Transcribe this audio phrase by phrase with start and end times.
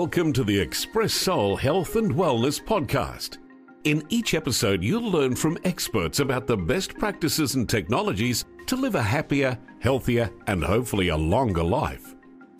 [0.00, 3.36] Welcome to the Expressoul Health and Wellness Podcast.
[3.84, 8.94] In each episode, you'll learn from experts about the best practices and technologies to live
[8.94, 12.14] a happier, healthier, and hopefully a longer life.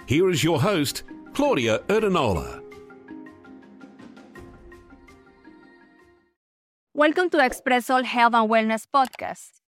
[0.04, 2.62] Here is your host, Claudia Erdenola.
[6.92, 9.62] Welcome to Expressoul Health and Wellness Podcast.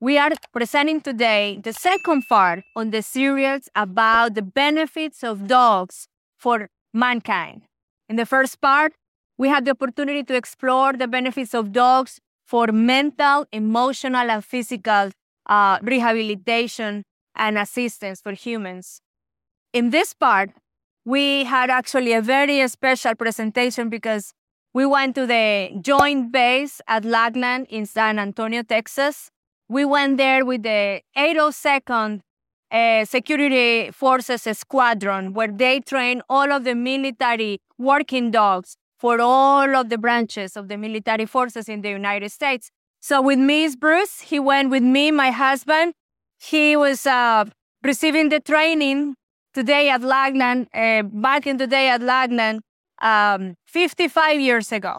[0.00, 6.08] We are presenting today the second part on the series about the benefits of dogs
[6.38, 7.62] for mankind.
[8.08, 8.94] In the first part,
[9.36, 15.10] we had the opportunity to explore the benefits of dogs for mental, emotional, and physical
[15.46, 17.04] uh, rehabilitation
[17.36, 19.00] and assistance for humans.
[19.72, 20.50] In this part,
[21.04, 24.32] we had actually a very special presentation because
[24.74, 29.30] we went to the joint base at Lackland in San Antonio, Texas.
[29.68, 32.20] We went there with the 802nd
[32.70, 39.74] uh, security forces squadron where they train all of the military working dogs for all
[39.76, 42.70] of the branches of the military forces in the United States.
[43.00, 44.20] So with me is Bruce.
[44.20, 45.94] He went with me, my husband.
[46.40, 47.44] He was uh,
[47.82, 49.14] receiving the training
[49.54, 52.60] today at Lackland, uh, back in the day at Lackland,
[53.00, 54.98] um, 55 years ago.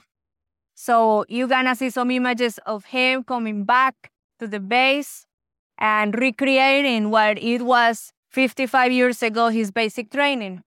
[0.75, 5.25] So you're gonna see some images of him coming back to the base
[5.79, 10.61] and recreating what it was 55 years ago, his basic training.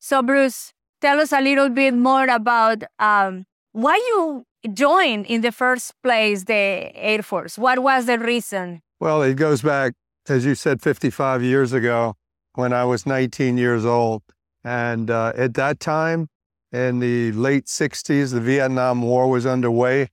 [0.00, 5.52] So, Bruce, tell us a little bit more about um, why you joined in the
[5.52, 7.58] first place the Air Force.
[7.58, 8.80] What was the reason?
[9.00, 9.94] Well, it goes back,
[10.28, 12.14] as you said, 55 years ago
[12.54, 14.22] when I was 19 years old.
[14.64, 16.28] And uh, at that time,
[16.70, 20.08] in the late 60s, the Vietnam War was underway.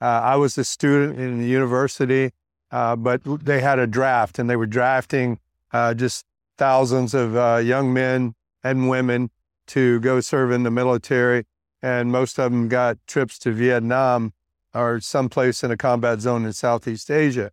[0.00, 2.32] Uh, I was a student in the university
[2.72, 5.38] uh, but they had a draft and they were drafting
[5.72, 6.24] uh, just
[6.56, 8.34] thousands of uh, young men
[8.64, 9.30] and women
[9.66, 11.44] to go serve in the military.
[11.82, 14.32] And most of them got trips to Vietnam
[14.74, 17.50] or someplace in a combat zone in Southeast Asia.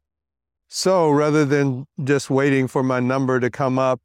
[0.69, 3.99] So rather than just waiting for my number to come up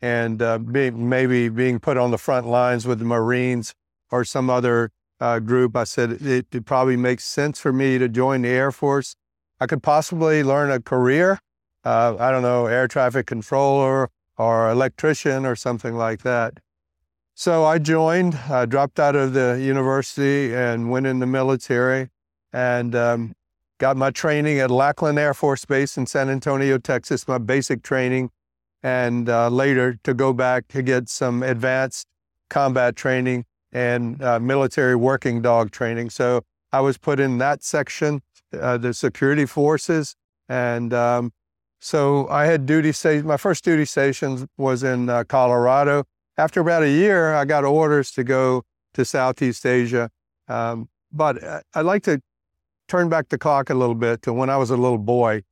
[0.00, 3.74] and uh, be, maybe being put on the front lines with the Marines
[4.10, 8.08] or some other uh, group, I said it, it probably makes sense for me to
[8.08, 9.16] join the Air Force
[9.62, 11.38] I could possibly learn a career.
[11.84, 16.58] Uh, I don't know, air traffic controller or electrician or something like that.
[17.36, 22.08] So I joined, I dropped out of the university and went in the military
[22.52, 23.34] and um,
[23.78, 28.30] got my training at Lackland Air Force Base in San Antonio, Texas, my basic training,
[28.82, 32.08] and uh, later to go back to get some advanced
[32.50, 36.10] combat training and uh, military working dog training.
[36.10, 36.42] So
[36.72, 38.22] I was put in that section
[38.60, 40.14] uh, the security forces.
[40.48, 41.32] And um,
[41.80, 43.26] so I had duty station.
[43.26, 46.04] My first duty station was in uh, Colorado.
[46.36, 48.62] After about a year, I got orders to go
[48.94, 50.10] to Southeast Asia.
[50.48, 52.20] Um, but uh, I'd like to
[52.88, 55.42] turn back the clock a little bit to when I was a little boy.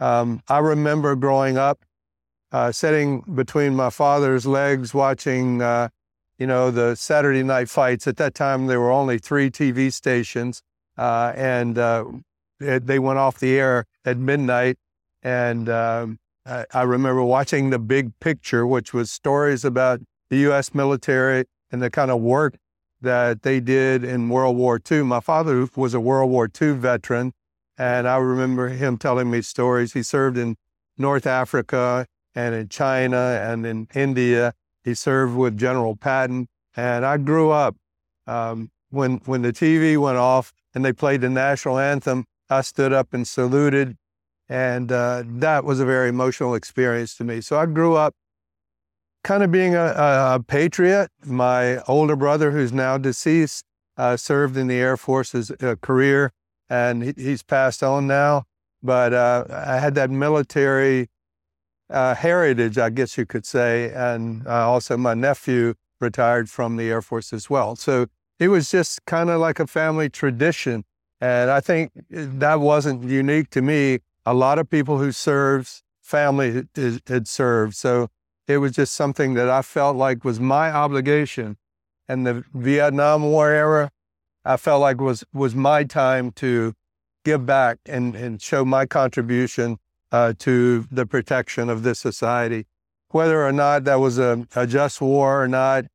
[0.00, 1.84] Um, I remember growing up,
[2.52, 5.88] uh, sitting between my father's legs, watching, uh,
[6.38, 8.06] you know, the Saturday night fights.
[8.06, 10.62] At that time, there were only three TV stations,
[10.96, 12.04] uh, and uh,
[12.58, 14.76] they went off the air at midnight.
[15.22, 20.74] And um, I, I, remember watching the big picture, which was stories about the U.S.
[20.74, 22.56] military and the kind of work
[23.00, 25.02] that they did in World War II.
[25.02, 27.32] My father was a World War II veteran,
[27.76, 29.92] and I remember him telling me stories.
[29.92, 30.56] He served in
[30.96, 34.54] North Africa and in China and in India.
[34.84, 37.76] He served with General Patton, and I grew up
[38.26, 42.24] um, when when the TV went off and they played the national anthem.
[42.50, 43.96] I stood up and saluted.
[44.48, 47.40] And uh, that was a very emotional experience to me.
[47.40, 48.14] So I grew up
[49.22, 51.10] kind of being a, a patriot.
[51.24, 53.64] My older brother, who's now deceased,
[53.98, 56.32] uh, served in the Air Force's uh, career,
[56.70, 58.44] and he, he's passed on now.
[58.82, 61.08] But uh, I had that military
[61.90, 63.92] uh, heritage, I guess you could say.
[63.92, 67.76] And uh, also, my nephew retired from the Air Force as well.
[67.76, 68.06] So
[68.38, 70.84] it was just kind of like a family tradition
[71.20, 74.00] and I think that wasn't unique to me.
[74.24, 76.66] A lot of people who served, family
[77.06, 77.74] had served.
[77.74, 78.08] So
[78.46, 81.56] it was just something that I felt like was my obligation.
[82.08, 83.90] And the Vietnam War era,
[84.44, 86.72] I felt like was was my time to
[87.24, 89.78] give back and, and show my contribution
[90.12, 92.66] uh, to the protection of this society.
[93.10, 95.86] Whether or not that was a, a just war or not,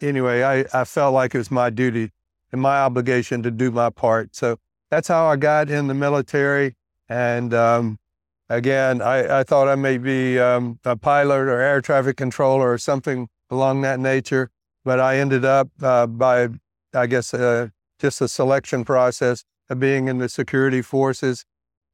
[0.00, 2.10] anyway, I, I felt like it was my duty
[2.52, 4.36] and my obligation to do my part.
[4.36, 4.58] So
[4.96, 6.74] that's how I got in the military.
[7.06, 7.98] And um,
[8.48, 12.78] again, I, I, thought I may be um, a pilot or air traffic controller or
[12.78, 14.48] something along that nature.
[14.86, 16.48] but I ended up uh, by,
[16.94, 21.44] I guess, uh, just a selection process of being in the security forces.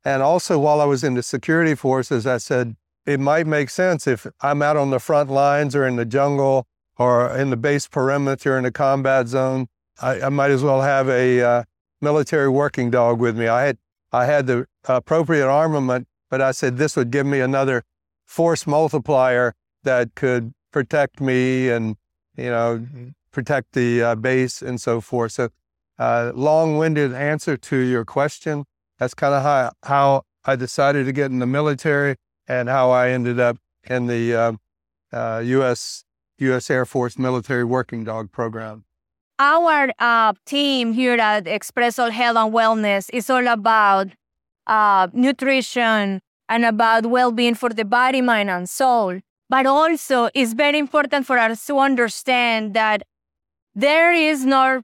[0.05, 4.07] And also, while I was in the security forces, I said, it might make sense
[4.07, 7.89] if I'm out on the front lines or in the jungle or in the base
[7.89, 9.67] perimeter in a combat zone.
[10.01, 11.63] I, I might as well have a uh,
[12.03, 13.47] military working dog with me.
[13.49, 13.79] I had
[14.13, 17.83] I had the appropriate armament, but I said this would give me another
[18.27, 19.55] force multiplier
[19.85, 21.97] that could protect me and
[22.37, 22.87] you know
[23.31, 25.33] protect the uh, base and so forth.
[25.33, 25.49] So,
[25.99, 28.65] uh, long-winded answer to your question.
[28.99, 32.17] That's kind of how how I decided to get in the military
[32.47, 34.53] and how I ended up in the uh,
[35.13, 36.05] uh, U.S.
[36.39, 36.71] U.S.
[36.71, 38.85] Air Force Military Working Dog Program.
[39.45, 44.07] Our uh, team here at Expressoul Health and Wellness is all about
[44.69, 49.19] uh, nutrition and about well-being for the body, mind, and soul.
[49.49, 53.03] But also, it's very important for us to understand that
[53.75, 54.83] there is no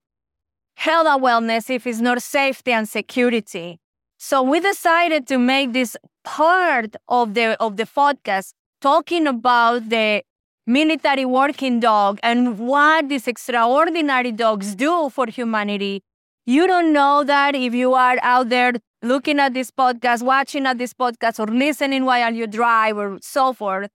[0.75, 3.79] health and wellness if it's not safety and security.
[4.19, 10.25] So we decided to make this part of the of the podcast talking about the
[10.69, 16.03] military working dog and what these extraordinary dogs do for humanity.
[16.47, 20.77] You don't know that if you are out there looking at this podcast, watching at
[20.77, 23.89] this podcast, or listening while you drive or so forth.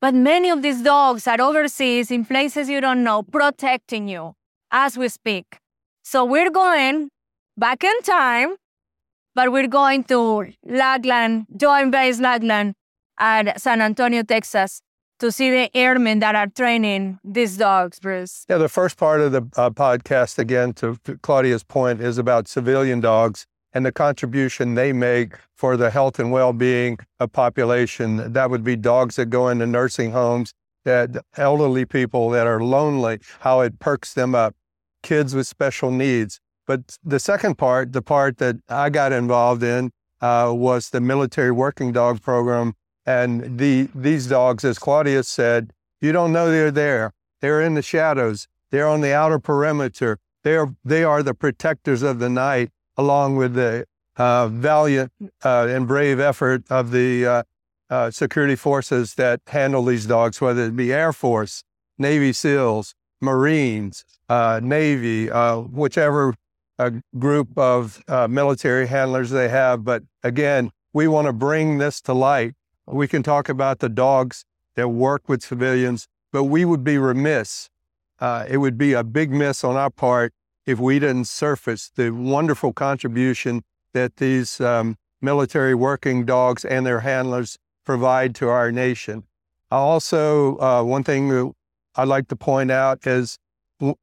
[0.00, 4.34] But many of these dogs are overseas in places you don't know, protecting you
[4.70, 5.46] as we speak.
[6.02, 7.08] So we're going
[7.56, 8.56] back in time,
[9.34, 12.74] but we're going to Lackland, Joint Base Lackland
[13.18, 14.82] at San Antonio, Texas,
[15.22, 18.44] to see the airmen that are training these dogs, Bruce.
[18.48, 22.98] Yeah, the first part of the uh, podcast, again, to Claudia's point, is about civilian
[23.00, 28.32] dogs and the contribution they make for the health and well-being of population.
[28.32, 30.54] That would be dogs that go into nursing homes,
[30.84, 34.56] that elderly people that are lonely, how it perks them up,
[35.04, 36.40] kids with special needs.
[36.66, 41.52] But the second part, the part that I got involved in, uh, was the military
[41.52, 42.74] working dog program.
[43.04, 47.12] And the these dogs, as Claudius said, you don't know they're there.
[47.40, 48.48] They're in the shadows.
[48.70, 50.18] They're on the outer perimeter.
[50.44, 55.12] They're they are the protectors of the night along with the uh, valiant
[55.44, 57.42] uh, and brave effort of the uh,
[57.90, 61.64] uh, security forces that handle these dogs, whether it be Air Force,
[61.98, 66.34] Navy SEALs, Marines, uh, Navy, uh, whichever
[67.16, 69.84] group of military handlers they have.
[69.84, 72.54] But again, we want to bring this to light.
[72.86, 74.44] We can talk about the dogs
[74.74, 77.68] that work with civilians, but we would be remiss.
[78.20, 80.32] it would be a big miss on our part
[80.66, 83.62] if we didn't surface the wonderful contribution
[83.92, 89.24] that these um, military working dogs and their handlers provide to our nation.
[89.70, 91.54] Also, uh, one thing
[91.96, 93.38] I'd like to point out is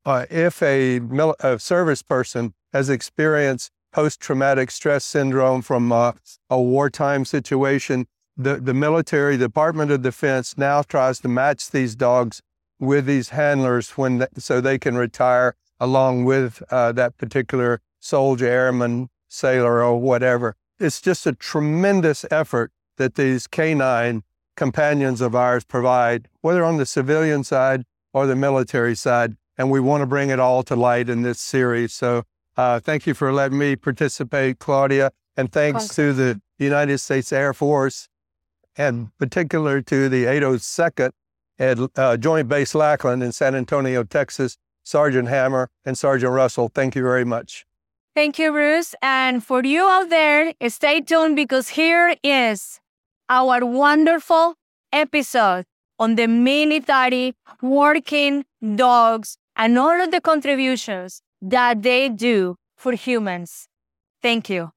[0.06, 6.12] uh, if a, mil- a, service person has experienced post traumatic stress syndrome from uh,
[6.50, 8.08] a wartime situation,
[8.40, 12.42] the, the military, the Department of Defense now tries to match these dogs
[12.80, 19.10] with these handlers when so they can retire along with uh, that particular soldier, airman,
[19.28, 20.56] sailor, or whatever.
[20.80, 24.24] It's just a tremendous effort that these canine
[24.56, 29.36] companions of ours provide, whether on the civilian side or the military side.
[29.58, 31.94] And we want to bring it all to light in this series.
[31.94, 32.24] So
[32.56, 35.12] uh, thank you for letting me participate, Claudia.
[35.36, 38.08] And thanks to the United States Air Force,
[38.80, 41.12] and particular to the 802nd
[41.60, 46.72] at uh, Joint Base Lackland in San Antonio, Texas, Sergeant Hammer, and Sergeant Russell.
[46.74, 47.66] Thank you very much.
[48.16, 48.96] Thank you, Bruce.
[49.02, 52.80] And for you out there, stay tuned because here is
[53.28, 54.56] our wonderful
[54.94, 55.66] episode
[56.00, 58.46] on the military working
[58.76, 63.68] dogs and all of the contributions that they do for humans.
[64.22, 64.72] Thank you.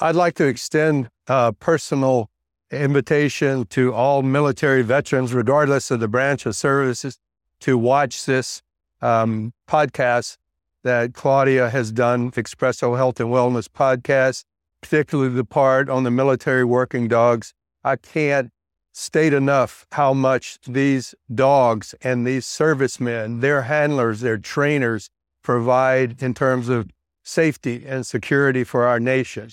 [0.00, 2.30] I'd like to extend a personal
[2.70, 7.18] invitation to all military veterans, regardless of the branch of services,
[7.60, 8.62] to watch this
[9.00, 10.36] um, podcasts
[10.84, 14.44] that Claudia has done, Expressoul Health and Wellness podcast,
[14.80, 17.52] particularly the part on the military working dogs.
[17.84, 18.52] I can't
[18.92, 25.10] state enough how much these dogs and these servicemen, their handlers, their trainers
[25.42, 26.90] provide in terms of
[27.22, 29.50] safety and security for our nation.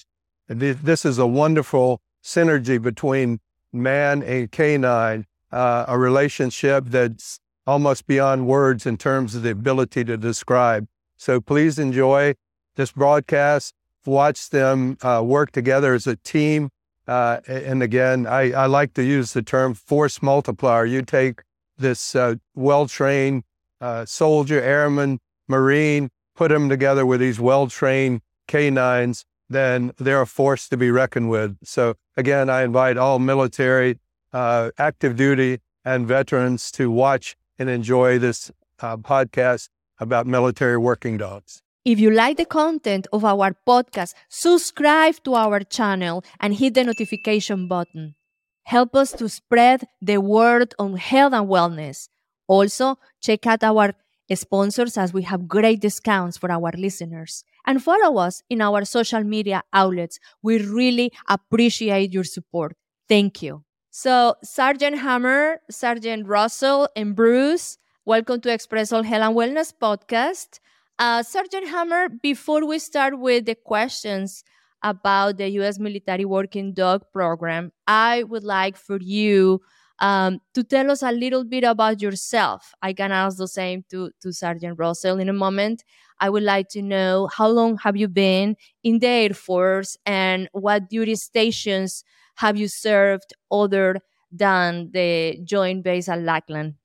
[0.47, 3.39] This is a wonderful synergy between
[3.71, 10.03] man and canine, uh, a relationship that's almost beyond words in terms of the ability
[10.03, 10.87] to describe.
[11.17, 12.33] So please enjoy
[12.75, 13.73] this broadcast.
[14.05, 16.69] Watch them uh, work together as a team.
[17.07, 20.85] Uh, and again, I, I, like to use the term force multiplier.
[20.85, 21.43] You take
[21.77, 23.43] this uh, well trained
[23.79, 30.67] uh, soldier, airman, marine, put them together with these well-trained canines, then they're a force
[30.69, 31.57] to be reckoned with.
[31.63, 33.99] So again, I invite all military,
[34.33, 39.69] uh, active duty, and veterans to watch and enjoy this uh, podcast
[39.99, 41.61] about military working dogs.
[41.85, 46.83] If you like the content of our podcast, subscribe to our channel and hit the
[46.83, 48.15] notification button.
[48.63, 52.09] Help us to spread the word on health and wellness.
[52.47, 53.93] Also, check out our
[54.33, 57.43] sponsors as we have great discounts for our listeners.
[57.65, 60.19] And follow us in our social media outlets.
[60.41, 62.75] We really appreciate your support.
[63.07, 63.63] Thank you.
[63.91, 70.59] So, Sergeant Hammer, Sergeant Russell, and Bruce, welcome to Expressoul Health and Wellness podcast.
[70.99, 74.43] Uh, Sergeant Hammer, before we start with the questions
[74.83, 75.79] about the U.S.
[75.79, 79.61] military working dog program, I would like for you
[79.99, 82.73] um, to tell us a little bit about yourself.
[82.81, 85.83] I can ask the same to, to Sergeant Russell in a moment.
[86.19, 90.49] I would like to know how long have you been in the Air Force and
[90.53, 92.03] what duty stations
[92.35, 93.99] have you served other
[94.31, 96.75] than the Joint Base at Lackland?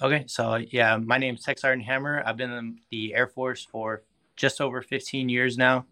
[0.00, 2.22] Okay, so yeah, my name is Tech Sergeant Hammer.
[2.26, 4.02] I've been in the Air Force for
[4.36, 5.86] just over 15 years now.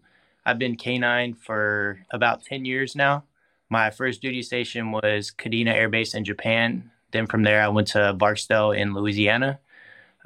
[0.45, 3.23] I've been K9 for about 10 years now.
[3.71, 6.91] My first duty station was Kadena Air Base in Japan.
[7.11, 9.61] Then from there, I went to Barksdale in Louisiana.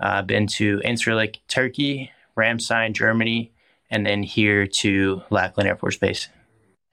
[0.01, 3.53] Uh, I've been to Incirlik, Turkey, Ramstein, Germany,
[3.91, 6.27] and then here to Lackland Air Force Base.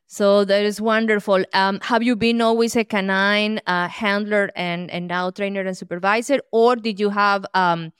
[0.08, 1.42] So that is wonderful.
[1.54, 6.40] Um, have you been always a canine uh, handler and, and now trainer and supervisor,
[6.52, 7.94] or did you have um,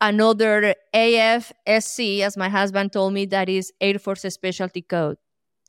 [0.00, 5.18] another AFSC, as my husband told me, that is Air Force Specialty Code,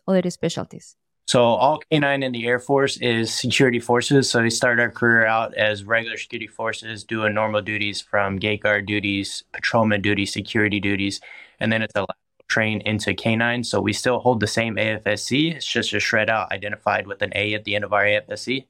[0.08, 0.96] other specialties?
[1.28, 4.30] So all K9 in the Air Force is security forces.
[4.30, 8.64] So they start our career out as regular security forces, doing normal duties from gate
[8.64, 11.22] guard duties, patrolman duties, security duties,
[11.60, 12.06] and then it's a
[12.48, 13.66] train into K9.
[13.66, 15.56] So we still hold the same AFSC.
[15.56, 18.66] It's just a shred out identified with an A at the end of our AFSC.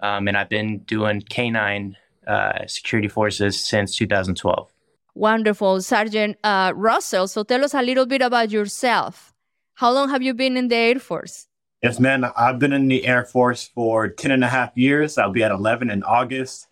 [0.00, 1.94] Um, and I've been doing K9
[2.26, 4.68] uh, security forces since 2012.
[5.14, 5.80] Wonderful.
[5.82, 9.32] Sergeant uh, Russell, so tell us a little bit about yourself.
[9.74, 11.48] How long have you been in the Air Force?
[11.82, 12.24] Yes, man.
[12.36, 15.18] I've been in the Air Force for 10 and a half years.
[15.18, 16.68] I'll be at 11 in August.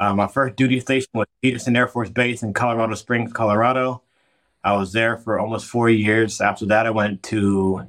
[0.00, 4.02] Uh, my first duty station was Peterson Air Force Base in Colorado Springs, Colorado.
[4.64, 6.40] I was there for almost four years.
[6.40, 7.86] After that, I went to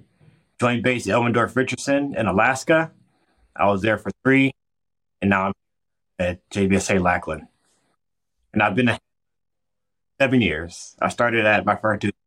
[0.59, 2.91] Joint Base Elmendorf Richardson in Alaska.
[3.55, 4.51] I was there for three,
[5.21, 5.53] and now I'm
[6.19, 7.47] at JBSA Lackland.
[8.51, 8.91] And I've been
[10.19, 10.97] seven years.
[11.01, 12.17] I started at my first duty.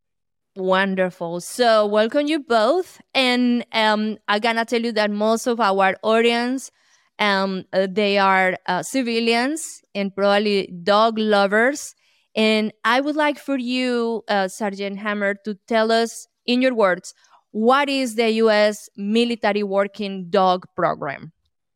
[0.57, 1.41] Wonderful.
[1.41, 3.01] So, welcome you both.
[3.15, 6.73] And um, I'm going to tell you that most of our audience,
[7.21, 11.95] um, uh, they are uh, civilians and probably dog lovers.
[12.35, 17.15] And I would like for you, uh, Sergeant Hammer, to tell us in your words,
[17.53, 18.89] what is the U.S.
[18.97, 21.33] military working dog program?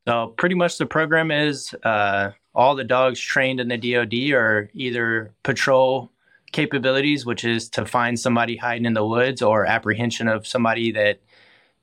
[0.07, 4.71] So, pretty much the program is uh, all the dogs trained in the DoD are
[4.75, 6.11] either patrol
[6.55, 11.21] capabilities, which is to find somebody hiding in the woods or apprehension of somebody that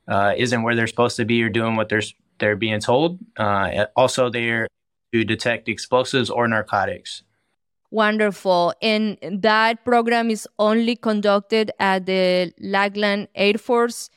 [0.08, 2.10] uh, not where they're supposed to be or doing what they're
[2.40, 3.20] they're being told.
[3.38, 4.68] Uh, also, they're
[5.14, 7.24] to detect explosives or narcotics.
[7.92, 8.74] Wonderful.
[8.82, 14.10] And that program is only conducted at the Lackland Air Force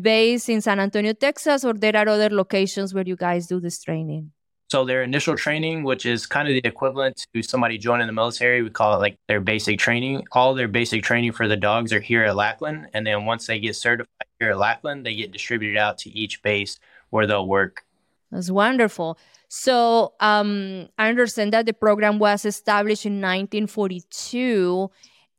[0.00, 3.82] base in San Antonio, Texas, or there are other locations where you guys do this
[3.82, 4.32] training?
[4.72, 8.62] So their initial training, which is kind of the equivalent to somebody joining the military,
[8.62, 10.24] we call it like their basic training.
[10.32, 13.60] All their basic training for the dogs are here at Lackland, and then once they
[13.60, 17.84] get certified here at Lackland, they get distributed out to each base where they'll work.
[18.30, 19.18] That's wonderful.
[19.48, 24.90] So um, I understand that the program was established in 1942.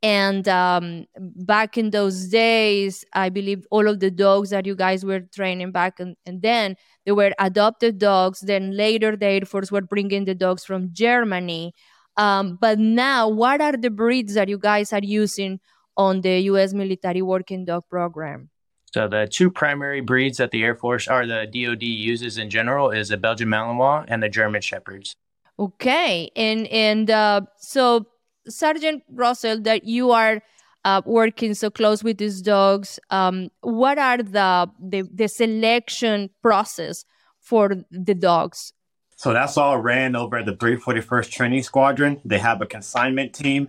[0.04, 5.04] And um, back in those days, I believe all of the dogs that you guys
[5.04, 8.40] were training back and, and then, they were adopted dogs.
[8.40, 11.74] Then later, the Air Force were bringing the dogs from Germany.
[12.16, 15.60] Um, but now, what are the breeds that you guys are using
[15.96, 16.72] on the U.S.
[16.72, 18.50] military working dog program?
[18.92, 22.90] So the two primary breeds that the Air Force or the DoD uses in general
[22.90, 25.16] is the Belgian Malinois and the German Shepherds.
[25.58, 28.06] Okay, and and uh, so
[28.48, 30.42] Sergeant Russell, that you are
[30.84, 37.04] uh, working so close with these dogs, um, what are the, the the selection process
[37.40, 38.72] for the dogs?
[39.16, 42.20] So that's all ran over at the 341st Training Squadron.
[42.24, 43.68] They have a consignment team.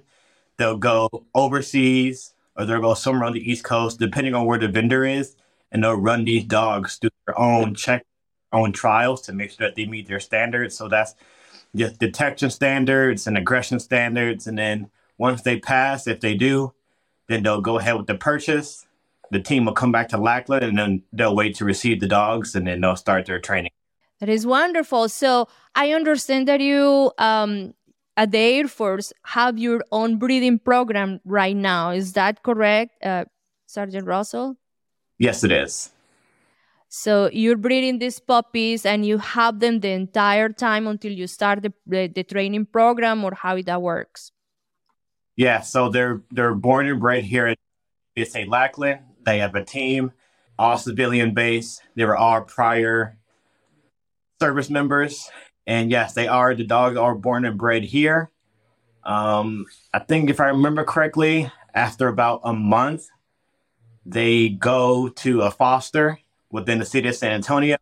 [0.58, 4.68] They'll go overseas or they'll go somewhere on the East Coast, depending on where the
[4.68, 5.36] vendor is,
[5.72, 8.06] and they'll run these dogs through their own check,
[8.54, 10.76] own trials to make sure that they meet their standards.
[10.76, 11.16] So that's
[11.76, 14.48] just detection standards and aggression standards.
[14.48, 16.74] And then once they pass, if they do,
[17.28, 18.86] then they'll go ahead with the purchase.
[19.32, 22.56] The team will come back to Lackland and then they'll wait to receive the dogs
[22.56, 23.72] and then they'll start their training.
[24.20, 25.10] That is wonderful.
[25.10, 27.74] So I understand that you um,
[28.16, 31.90] at the Air Force have your own breeding program right now.
[31.90, 33.26] Is that correct, uh,
[33.66, 34.58] Sergeant Russell?
[35.18, 35.92] Yes, it is.
[36.88, 41.62] So you're breeding these puppies and you have them the entire time until you start
[41.62, 44.32] the, the, the training program or how that works?
[45.36, 47.58] Yeah, so they're they're born and bred here at
[48.16, 49.02] USA Lackland.
[49.26, 50.14] They have a team,
[50.58, 51.82] all civilian base.
[51.96, 53.18] They were all prior
[54.40, 55.30] service members.
[55.68, 58.32] And yes, they are the dogs are born and bred here.
[59.04, 63.08] Um, I think if I remember correctly, after about a month,
[64.06, 66.20] they go to a foster
[66.52, 67.78] within the city of San Antonio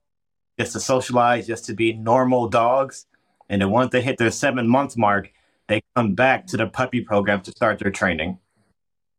[0.58, 3.06] just to socialize, just to be normal dogs.
[3.50, 5.32] And then once they hit their seven month mark,
[5.68, 8.40] they come back to the puppy program to start their training.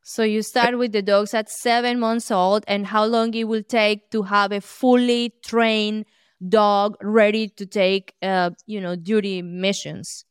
[0.03, 3.63] So you start with the dogs at seven months old, and how long it will
[3.63, 6.05] take to have a fully trained
[6.47, 10.27] dog ready to take, uh, you know, duty missions?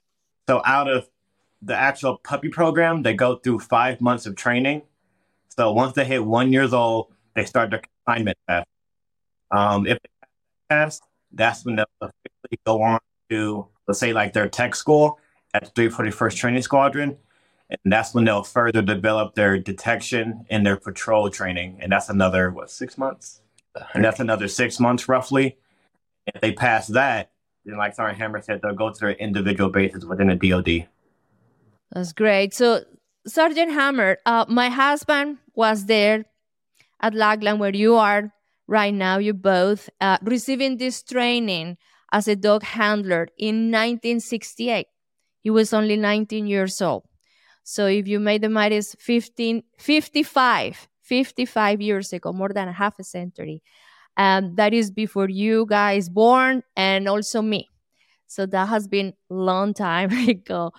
[0.47, 1.09] So out of
[1.61, 4.83] the actual puppy program, they go through five months of training.
[5.57, 8.67] So once they hit one years old, they start their confinement test.
[9.49, 10.27] Um, if they
[10.69, 11.01] pass,
[11.31, 15.19] that's when they'll officially go on to, let's say, like their tech school
[15.53, 17.17] at the 341st Training Squadron.
[17.69, 21.77] And that's when they'll further develop their detection and their patrol training.
[21.81, 23.41] And that's another, what, six months?
[23.93, 25.57] And that's another six months roughly.
[26.27, 27.31] If they pass that,
[27.65, 30.87] then like Sergeant Hammer said, they'll go to their individual bases within the DoD.
[31.91, 32.53] That's great.
[32.53, 32.83] So,
[33.25, 36.25] Sergeant Hammer, uh, my husband was there
[36.99, 38.33] at Lackland where you are
[38.67, 41.77] right now, you both, uh, receiving this training
[42.11, 44.87] as a dog handler in 1968.
[45.43, 47.03] He was only 19 years old.
[47.63, 52.99] So if you made the it's 15, 55, 55 years ago, more than a half
[52.99, 53.61] a century.
[54.17, 57.69] Um, that is before you guys born and also me.
[58.27, 60.71] So that has been long time ago.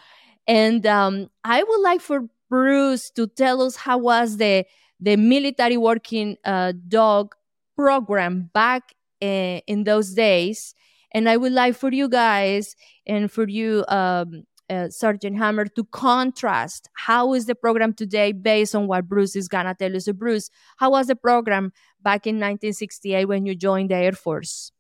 [0.47, 4.65] And um, I would like for Bruce to tell us how was the
[5.01, 7.35] the military working uh, dog
[7.77, 10.75] program back uh, in those days.
[11.13, 12.75] And I would like for you guys
[13.07, 18.75] and for you, um, uh, Sergeant Hammer, to contrast how is the program today based
[18.75, 20.07] on what Bruce is gonna tell us.
[20.07, 21.73] So, Bruce, how was the program
[22.03, 24.71] back in 1968 when you joined the Air Force?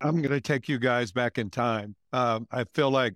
[0.00, 1.96] I'm to take you guys back in time.
[2.12, 3.14] Um, I feel like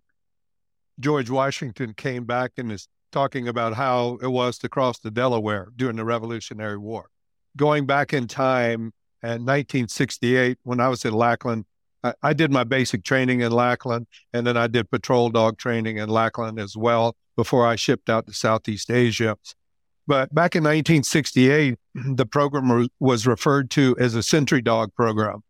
[0.99, 5.69] George Washington came back and is talking about how it was to cross the Delaware
[5.77, 7.09] during the Revolutionary War.
[7.57, 11.65] Going back in time, in 1968, when I was at Lackland,
[12.03, 15.99] I, I, did my basic training in Lackland, and then I did patrol dog training
[15.99, 19.37] in Lackland as well before I shipped out to Southeast Asia.
[20.07, 25.43] But back in 1968, the program was referred to as a sentry dog program.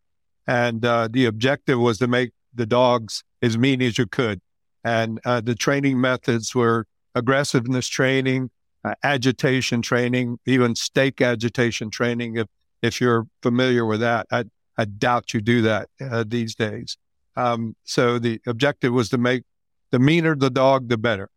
[0.46, 4.40] And uh, the objective was to make the dogs as mean as you could.
[4.84, 8.50] And uh, the training methods were aggressiveness training,
[8.84, 12.48] uh, agitation training, even stake agitation training, if
[12.82, 14.26] if you're familiar with that.
[14.32, 14.44] I,
[14.78, 16.96] I doubt you do that uh, these days.
[17.36, 19.44] Um, so the objective was to make
[19.90, 21.28] the meaner the dog, the better.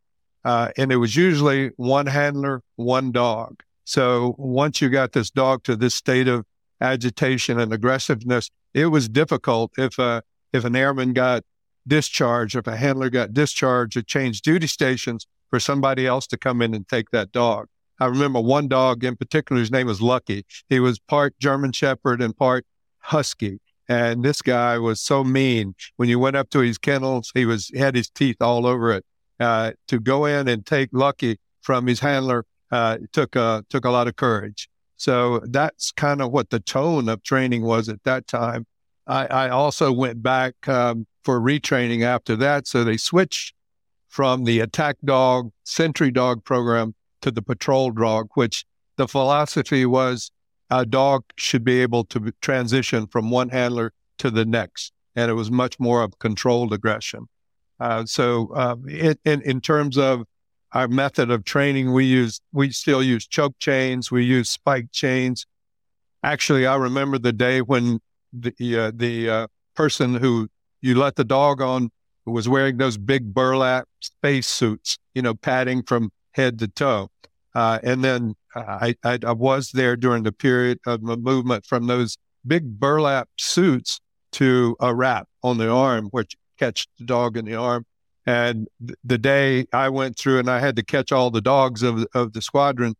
[0.43, 3.63] Uh, and it was usually one handler, one dog.
[3.83, 6.45] So once you got this dog to this state of
[6.81, 10.21] agitation and aggressiveness, it was difficult if a uh,
[10.53, 11.43] if an airman got
[11.85, 16.61] discharged, if a handler got discharged to change duty stations for somebody else to come
[16.61, 17.67] in and take that dog.
[17.99, 20.45] I remember one dog in particular, his name was Lucky.
[20.69, 22.65] He was part German Shepherd and part
[23.05, 23.59] Husky.
[23.87, 25.75] And this guy was so mean.
[25.97, 29.05] When you went up to his kennels, he was had his teeth all over it.
[29.39, 33.89] Uh, to go in and take Lucky from his handler uh, took a took a
[33.89, 34.69] lot of courage.
[34.97, 38.65] So that's kind of what the tone of training was at that time.
[39.07, 42.65] I, I also went back um, for retraining after that.
[42.65, 43.53] So they switched
[44.07, 48.65] from the attack dog, sentry dog program to the patrol dog, which
[48.95, 50.31] the philosophy was
[50.69, 54.93] a dog should be able to transition from one handler to the next.
[55.15, 57.27] And it was much more of controlled aggression.
[57.79, 60.23] Uh, so, um, in, in, in terms of
[60.71, 65.45] our method of training, we use we still use choke chains, we use spike chains.
[66.23, 67.99] Actually, I remember the day when
[68.33, 70.49] the uh, the uh, person who
[70.81, 71.91] you let the dog on
[72.25, 77.09] was wearing those big burlap space suits, you know, padding from head to toe.
[77.53, 81.65] Uh, and then uh, I, I, I, was there during the period of the movement
[81.65, 83.99] from those big burlap suits
[84.33, 87.85] to a wrap on the arm, which catch the dog in the arm.
[88.25, 91.83] And th- the day I went through and I had to catch all the dogs
[91.83, 92.95] of, of the squadron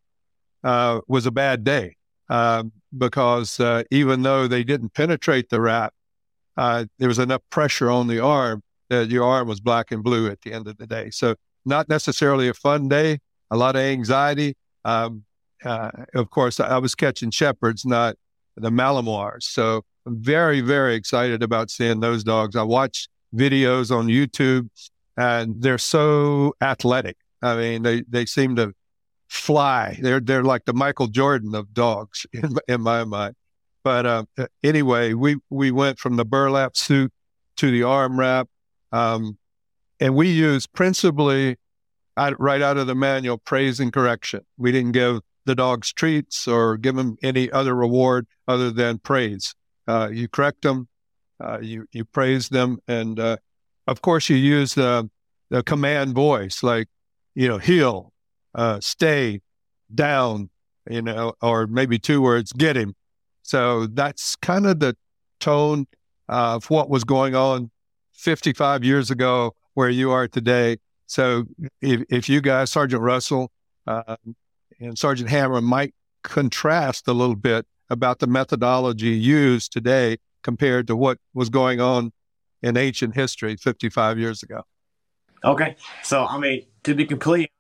[0.63, 1.95] uh, was a bad day
[2.29, 2.63] uh,
[2.97, 5.93] because uh, even though they didn't penetrate the wrap,
[6.57, 10.27] uh, there was enough pressure on the arm that your arm was black and blue
[10.27, 11.09] at the end of the day.
[11.09, 11.35] So,
[11.67, 14.55] not necessarily a fun day, a lot of anxiety.
[14.85, 15.23] Um,
[15.65, 18.15] uh, of course, I was catching shepherds, not
[18.55, 19.43] the Malinois.
[19.43, 22.55] So, I'm very, very excited about seeing those dogs.
[22.55, 24.69] I watch videos on YouTube
[25.17, 27.17] and they're so athletic.
[27.41, 28.73] I mean, they, they seem to
[29.27, 29.97] fly.
[30.01, 33.35] They're they're like the Michael Jordan of dogs in, in my mind.
[33.83, 34.25] But uh,
[34.63, 37.11] anyway, we we went from the burlap suit
[37.57, 38.47] to the arm wrap,
[38.91, 39.37] um,
[39.99, 41.57] and we used principally
[42.17, 44.41] right out of the manual praise and correction.
[44.57, 49.53] We didn't give the dogs treats or give them any other reward other than praise.
[49.87, 50.87] Uh, you correct them,
[51.39, 53.37] uh, you you praise them, and uh,
[53.87, 55.09] of course you use the
[55.49, 56.87] the command voice like
[57.35, 58.11] you know heel,
[58.55, 59.41] uh, stay
[59.93, 60.49] down,
[60.89, 62.95] you know, or maybe two words, get him.
[63.43, 64.97] So that's kind of the
[65.39, 65.85] tone
[66.27, 67.69] of what was going on
[68.13, 70.77] 55 years ago where you are today.
[71.05, 71.45] So
[71.81, 73.51] if, if you guys, Sergeant Russell
[73.85, 74.15] uh,
[74.79, 80.95] and Sergeant Hammer, might contrast a little bit about the methodology used today compared to
[80.95, 82.11] what was going on
[82.61, 84.63] in ancient history 55 years ago.
[85.43, 85.75] Okay.
[86.03, 87.51] So, I mean, to be completely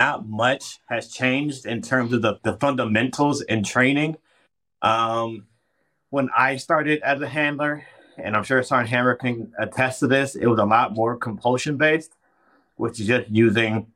[0.00, 4.16] not much has changed in terms of the, the fundamentals in training.
[4.82, 5.46] Um,
[6.08, 7.84] when I started as a handler,
[8.16, 11.76] and I'm sure Sergeant Hammer can attest to this, it was a lot more compulsion
[11.76, 12.16] based,
[12.76, 13.92] which is just using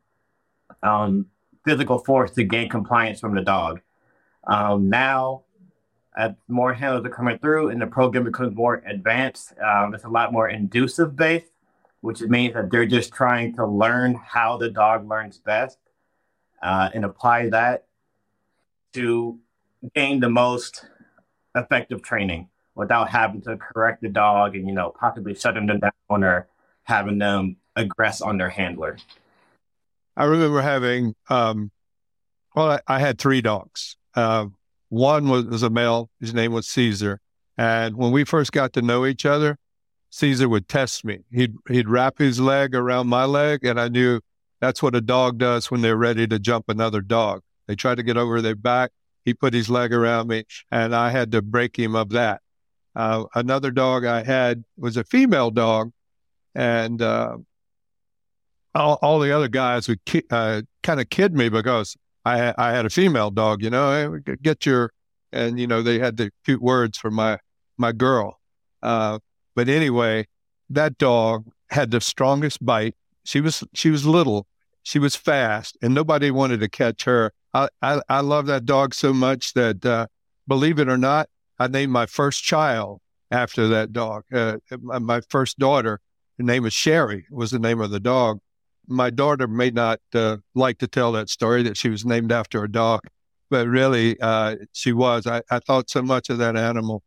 [0.83, 1.27] um,
[1.65, 3.81] physical force to gain compliance from the dog.
[4.47, 5.45] Um, now,
[6.17, 10.09] as more handlers are coming through and the program becomes more advanced, um, it's a
[10.09, 11.47] lot more inducive based,
[12.03, 15.79] which means that they're just trying to learn how the dog learns best
[16.63, 17.87] uh, and apply that
[18.93, 19.39] to
[19.95, 20.87] gain the most
[21.55, 25.93] effective training without having to correct the dog and you know possibly shutting them down
[26.25, 26.49] or
[26.85, 28.97] having them aggress on their handler.
[30.17, 31.71] I remember having, um,
[32.55, 33.97] well, I, I, had three dogs.
[34.15, 34.47] Uh,
[34.89, 36.11] one was, was a male.
[36.21, 37.21] His name was Caesar.
[37.59, 39.59] And when we first got to know each other,
[40.11, 41.21] Caesar would test me.
[41.33, 44.21] He'd he'd wrap his leg around my leg, and I knew
[44.61, 47.43] that's what a dog does when they're ready to jump another dog.
[47.67, 48.93] They try to get over their back.
[49.25, 52.43] He put his leg around me, and I had to break him of that.
[52.95, 55.91] Uh, another dog I had was a female dog,
[56.55, 57.39] and uh,
[58.75, 62.73] all, all, the other guys would ki- uh, kind of kid me because I I
[62.73, 63.63] had a female dog.
[63.63, 64.91] You know, hey, get your
[65.33, 67.39] and you know they had the cute words for my
[67.77, 68.41] my girl.
[68.83, 69.19] Uh,
[69.55, 70.27] but anyway,
[70.71, 72.95] that dog had the strongest bite.
[73.25, 74.47] She was she was little,
[74.83, 77.33] she was fast, and nobody wanted to catch her.
[77.53, 80.07] I I, I love that dog so much that uh,
[80.47, 84.25] believe it or not, I named my first child after that dog.
[84.33, 86.01] Uh, my first daughter,
[86.39, 88.41] her name was Sherry, was the name of the dog.
[88.87, 92.63] My daughter may not uh, like to tell that story that she was named after
[92.65, 93.01] a dog,
[93.51, 95.27] but really uh, she was.
[95.27, 97.03] I, I thought so much of that animal.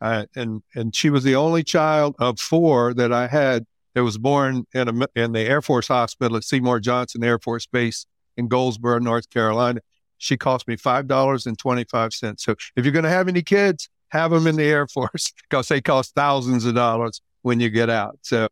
[0.00, 4.18] Uh, and and she was the only child of four that I had that was
[4.18, 8.48] born in a, in the Air Force Hospital at Seymour Johnson Air Force Base in
[8.48, 9.80] Goldsboro, North Carolina.
[10.16, 12.44] She cost me five dollars and twenty five cents.
[12.44, 15.68] So if you're going to have any kids, have them in the Air Force because
[15.68, 18.18] they cost thousands of dollars when you get out.
[18.22, 18.48] So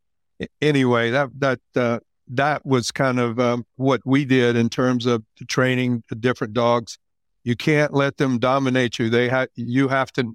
[0.60, 5.24] anyway, that that uh, that was kind of um, what we did in terms of
[5.48, 6.98] training different dogs.
[7.44, 9.08] You can't let them dominate you.
[9.08, 10.34] They have you have to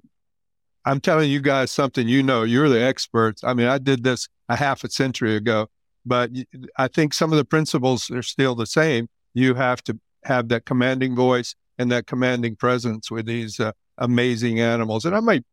[0.84, 2.42] I'm telling you guys something you know.
[2.42, 3.42] You're the experts.
[3.42, 5.68] I mean, I did this a half a century ago,
[6.04, 6.30] but
[6.76, 9.08] I think some of the principles are still the same.
[9.32, 14.60] You have to have that commanding voice and that commanding presence with these uh, amazing
[14.60, 15.04] animals.
[15.04, 15.44] And I might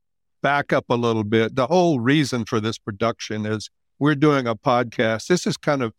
[0.42, 1.56] back up a little bit.
[1.56, 5.28] The whole reason for this production is we're doing a podcast.
[5.28, 5.94] This is kind of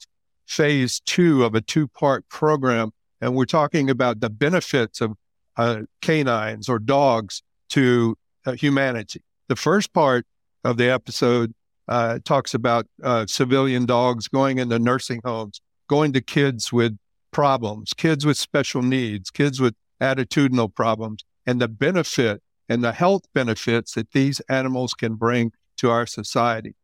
[0.46, 2.92] phase two of a two part program.
[3.20, 5.16] And we're talking about the benefits of
[5.56, 9.22] uh, canines or dogs to uh, humanity.
[9.48, 10.26] The first part
[10.64, 11.54] of the episode
[11.88, 16.96] uh, talks about uh, civilian dogs going into nursing homes, going to kids with
[17.32, 23.22] problems, kids with special needs, kids with attitudinal problems, and the benefit and the health
[23.34, 26.74] benefits that these animals can bring to our society.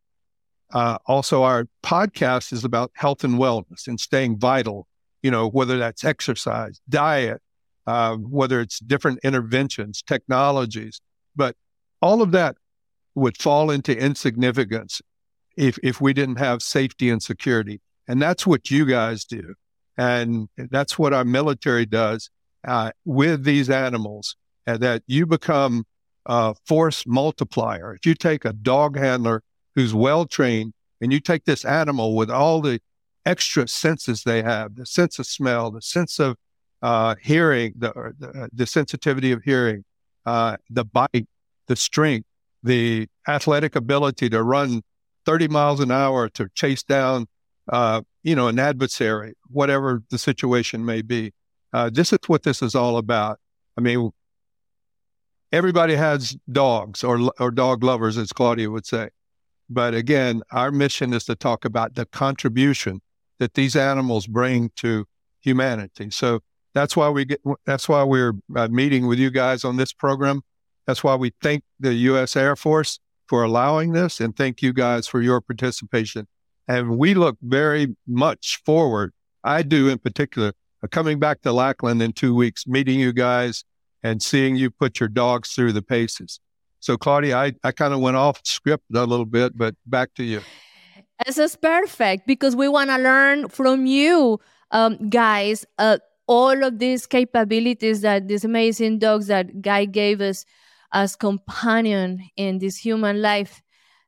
[0.72, 4.86] Uh, also, our podcast is about health and wellness and staying vital,
[5.22, 7.40] you know, whether that's exercise, diet,
[7.86, 11.00] uh, whether it's different interventions, technologies,
[11.34, 11.56] but
[12.02, 12.56] all of that
[13.14, 15.00] would fall into insignificance
[15.56, 17.80] if, if we didn't have safety and security.
[18.06, 19.54] And that's what you guys do.
[19.96, 22.30] And that's what our military does
[22.66, 25.84] uh, with these animals, and that you become
[26.26, 27.94] a force multiplier.
[27.94, 29.42] If you take a dog handler
[29.78, 32.80] who's well trained and you take this animal with all the
[33.24, 36.36] extra senses they have the sense of smell, the sense of
[36.82, 39.84] uh, hearing, the, the, the, sensitivity of hearing,
[40.26, 41.28] uh, the bite,
[41.68, 42.26] the strength,
[42.64, 44.82] the athletic ability to run
[45.26, 47.26] 30 miles an hour to chase down,
[47.68, 51.32] uh, you know, an adversary, whatever the situation may be.
[51.72, 53.38] Uh, this is what this is all about.
[53.76, 54.10] I mean,
[55.52, 59.10] everybody has dogs or or dog lovers, as Claudia would say.
[59.70, 63.00] But again, our mission is to talk about the contribution
[63.38, 65.06] that these animals bring to
[65.40, 66.10] humanity.
[66.10, 66.40] So
[66.74, 67.40] that's why we get.
[67.66, 70.42] That's why we're uh, meeting with you guys on this program.
[70.86, 72.36] That's why we thank the U.S.
[72.36, 76.26] Air Force for allowing this, and thank you guys for your participation.
[76.66, 79.12] And we look very much forward.
[79.44, 80.52] I do, in particular,
[80.82, 83.64] uh, coming back to Lackland in two weeks, meeting you guys,
[84.02, 86.40] and seeing you put your dogs through the paces.
[86.80, 90.24] So, Claudia, I, I kind of went off script a little bit, but back to
[90.24, 90.40] you.
[91.26, 94.38] This is perfect because we want to learn from you,
[94.70, 100.44] um, guys, uh, all of these capabilities that these amazing dogs that Guy gave us
[100.92, 103.62] as companion in this human life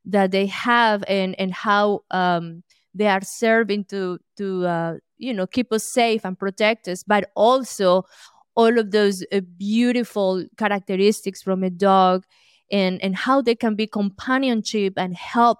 [0.04, 2.62] that they have and, and how um,
[2.94, 7.30] they are serving to, to uh, you know, keep us safe and protect us, but
[7.35, 8.04] also
[8.54, 12.24] all of those uh, beautiful characteristics from a dog
[12.70, 15.59] and, and how they can be companionship and help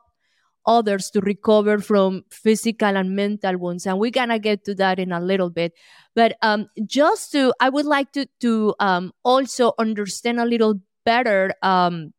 [0.67, 3.87] others to recover from physical and mental wounds.
[3.87, 5.73] And we're gonna get to that in a little bit.
[6.15, 11.53] But um, just to, I would like to to um, also understand a little better,
[11.63, 12.13] um,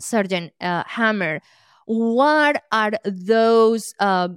[0.00, 1.40] Sergeant uh, Hammer,
[1.86, 4.28] what are those uh,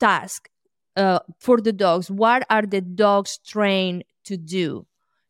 [0.00, 0.50] tasks
[0.96, 2.10] uh, for the dogs?
[2.10, 4.87] What are the dogs trained to do?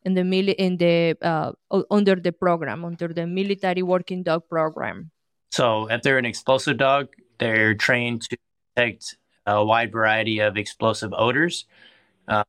[0.08, 1.52] In the mili- in the uh,
[1.92, 5.12] under the program under the military working dog program.
[5.52, 8.36] So if they're an explosive dog they're trained to
[8.74, 9.16] detect
[9.46, 11.66] a wide variety of explosive odors
[12.26, 12.44] uh,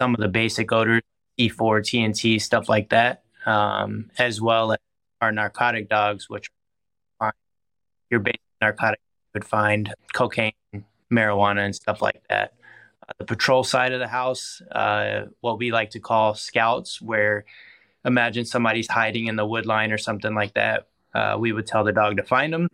[0.00, 1.02] some of the basic odors
[1.38, 4.78] C4 tnt stuff like that um, as well as
[5.20, 6.50] our narcotic dogs which
[7.20, 7.34] are
[8.10, 10.52] your basic narcotic you would find cocaine
[11.10, 12.54] marijuana and stuff like that
[13.18, 17.44] the patrol side of the house, uh, what we like to call scouts, where
[18.04, 20.88] imagine somebody's hiding in the wood line or something like that.
[21.14, 22.68] Uh, we would tell the dog to find them,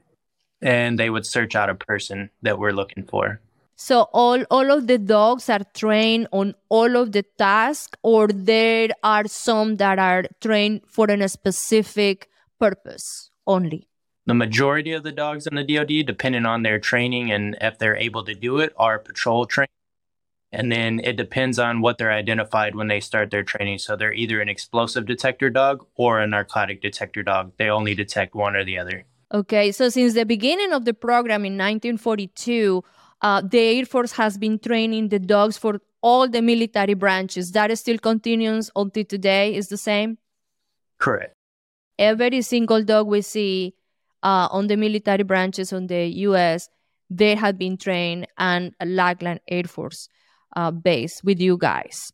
[0.62, 3.40] and they would search out a person that we're looking for.
[3.80, 8.90] So all all of the dogs are trained on all of the tasks, or there
[9.02, 13.86] are some that are trained for a specific purpose only.
[14.26, 17.96] The majority of the dogs in the DoD, depending on their training and if they're
[17.96, 19.77] able to do it, are patrol trained
[20.50, 23.78] and then it depends on what they're identified when they start their training.
[23.78, 27.52] So they're either an explosive detector dog or a narcotic detector dog.
[27.58, 29.04] They only detect one or the other.
[29.32, 32.82] Okay, so since the beginning of the program in 1942,
[33.20, 37.52] uh, the Air Force has been training the dogs for all the military branches.
[37.52, 40.16] That still continues until today, is the same?
[40.98, 41.34] Correct.
[41.98, 43.74] Every single dog we see
[44.22, 46.70] uh, on the military branches on the US,
[47.10, 50.08] they have been trained and Lackland Air Force
[50.56, 52.12] uh, base with you guys.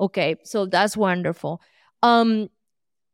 [0.00, 1.60] Okay, so that's wonderful.
[2.02, 2.48] Um,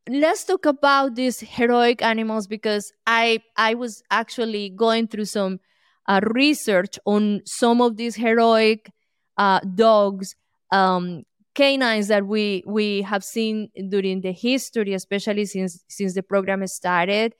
[0.09, 5.61] let's talk about these heroic animals because I I was actually going through some
[6.07, 8.91] uh, research on some of these heroic
[9.37, 10.35] uh, dogs,
[10.71, 11.25] um,
[11.55, 17.35] canines that we we have seen during the history, especially since since the program started,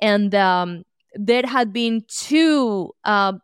[0.00, 2.92] and um, there had been two.
[3.04, 3.34] Uh,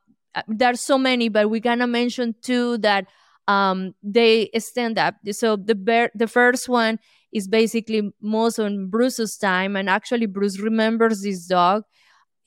[0.46, 3.06] there's so many, but we're gonna mention two that
[3.48, 5.16] um, they stand up.
[5.32, 7.00] So the bear, the first one
[7.32, 11.82] is basically most on Bruce's time, and actually Bruce remembers this dog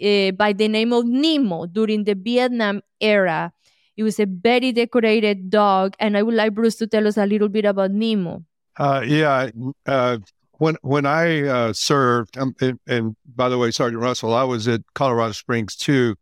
[0.02, 3.52] uh, by the name of Nemo during the Vietnam era.
[3.98, 7.26] It was a very decorated dog, and I would like Bruce to tell us a
[7.26, 8.46] little bit about Nemo.
[8.78, 9.50] Uh, yeah,
[9.86, 10.18] uh,
[10.54, 14.68] when when I uh, served, um, and, and, by the way, Sergeant Russell, I was
[14.68, 16.16] at Colorado Springs too,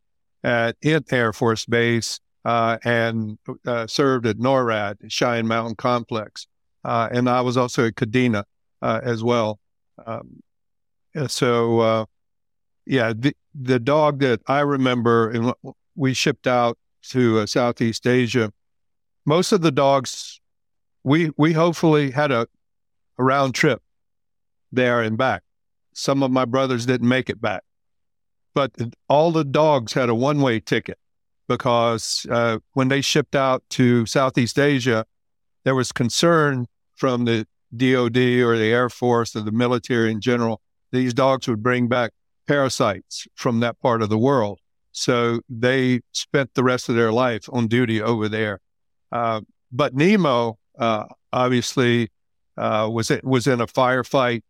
[0.43, 6.47] at Air Force Base, uh, and uh, served at NORAD, Cheyenne Mountain Complex.
[6.83, 8.43] Uh, and I was also at Kadena
[8.81, 9.59] uh, as well.
[10.05, 10.41] Um,
[11.27, 12.05] so, uh,
[12.85, 15.53] yeah, the, the dog that I remember, and
[15.95, 16.77] we shipped out
[17.09, 18.53] to uh, Southeast Asia,
[19.25, 20.39] most of the dogs,
[21.03, 22.47] we, we hopefully had a,
[23.17, 23.81] a round trip
[24.71, 25.43] there and back.
[25.93, 27.63] Some of my brothers didn't make it back,
[28.53, 28.71] but
[29.09, 30.97] all the dogs had a one way ticket
[31.49, 35.03] because uh, when they shipped out to Southeast Asia,
[35.65, 40.61] there was concern from the DOD or the Air Force or the military in general.
[40.91, 42.11] These dogs would bring back
[42.47, 44.59] parasites from that part of the world.
[44.91, 48.59] So they spent the rest of their life on duty over there.
[49.11, 52.09] Uh, but Nemo uh, obviously
[52.57, 54.41] uh, was was in a firefight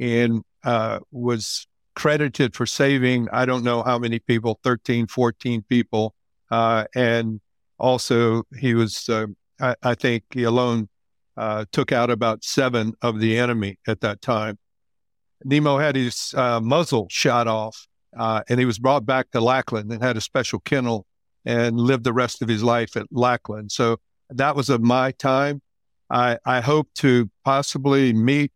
[0.00, 6.14] and uh, was credited for saving I don't know how many people 13 14 people
[6.50, 7.40] uh, and
[7.78, 9.26] also he was uh,
[9.60, 10.88] I, I, think he alone
[11.70, 14.58] took out about seven of the enemy at that time
[15.44, 20.02] Nemo had his muzzle shot off uh, and he was brought back to Lackland and
[20.02, 21.06] had a special kennel
[21.44, 23.72] and lived the rest of his life at Lackland.
[23.72, 23.98] So
[24.30, 25.62] that was of my time.
[26.10, 28.52] I, I hope to possibly meet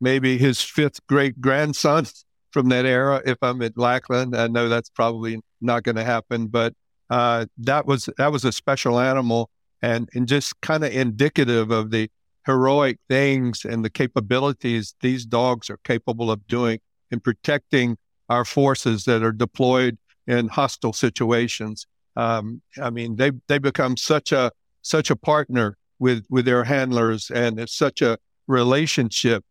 [0.00, 2.06] maybe his fifth great grandson
[2.50, 4.36] from that era if I'm at Lackland.
[4.36, 6.74] I know that's probably not going to happen, but
[7.10, 9.50] uh, that was that was a special animal
[9.82, 12.10] and and just kind of indicative of the
[12.46, 17.96] heroic things and the capabilities these dogs are capable of doing in protecting
[18.28, 21.86] our forces that are deployed in hostile situations.
[22.16, 27.30] Um, I mean, they they become such a such a partner with with their handlers,
[27.30, 29.44] and it's such a relationship.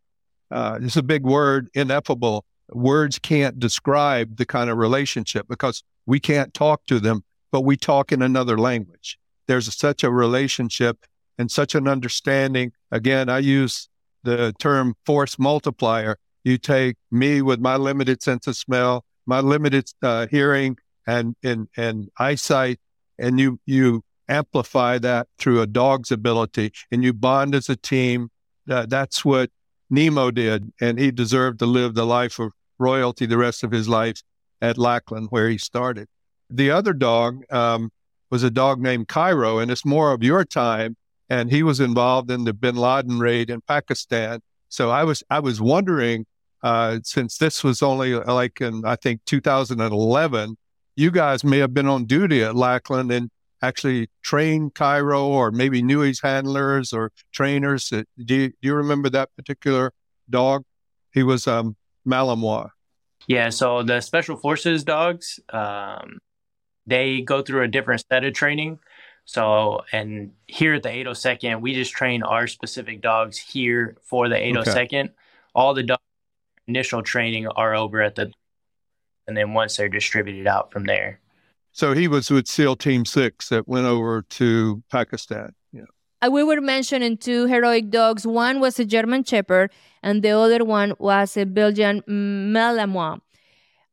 [0.49, 2.45] Uh, it's a big word, ineffable.
[2.71, 7.77] Words can't describe the kind of relationship because we can't talk to them, but we
[7.77, 9.17] talk in another language.
[9.47, 11.05] There's such a relationship
[11.37, 12.71] and such an understanding.
[12.91, 13.89] Again, I use
[14.23, 19.91] the term force multiplier you take me with my limited sense of smell, my limited
[20.01, 22.79] uh, hearing and, and, and eyesight,
[23.17, 28.29] and you, you amplify that through a dog's ability and you bond as a team.
[28.69, 29.49] Uh, that's what
[29.89, 30.71] Nemo did.
[30.79, 34.21] And he deserved to live the life of royalty the rest of his life
[34.61, 36.07] at Lackland, where he started.
[36.49, 37.91] The other dog um,
[38.29, 40.95] was a dog named Cairo, and it's more of your time.
[41.29, 44.41] And he was involved in the bin Laden raid in Pakistan.
[44.67, 46.25] So I was I was wondering,
[46.63, 50.57] uh, since this was only uh, like in I think 2011,
[50.95, 53.29] you guys may have been on duty at Lackland and
[53.61, 57.89] actually trained Cairo or maybe knew his handlers or trainers.
[57.89, 59.91] Do you, do you remember that particular
[60.29, 60.63] dog?
[61.13, 61.75] He was um,
[62.07, 62.69] Malinois.
[63.27, 66.19] Yeah, so the special forces dogs, um,
[66.85, 68.79] they go through a different set of training.
[69.25, 74.35] So, and here at the 802nd, we just train our specific dogs here for the
[74.35, 75.05] 802nd.
[75.05, 75.13] Okay.
[75.53, 75.99] All the dog
[76.67, 78.31] initial training are over at the,
[79.27, 81.19] and then once they're distributed out from there.
[81.71, 85.53] So he was with SEAL Team Six that went over to Pakistan.
[85.71, 85.83] Yeah.
[86.21, 88.25] Uh, we were mentioning two heroic dogs.
[88.25, 93.21] One was a German Shepherd, and the other one was a Belgian Malinois.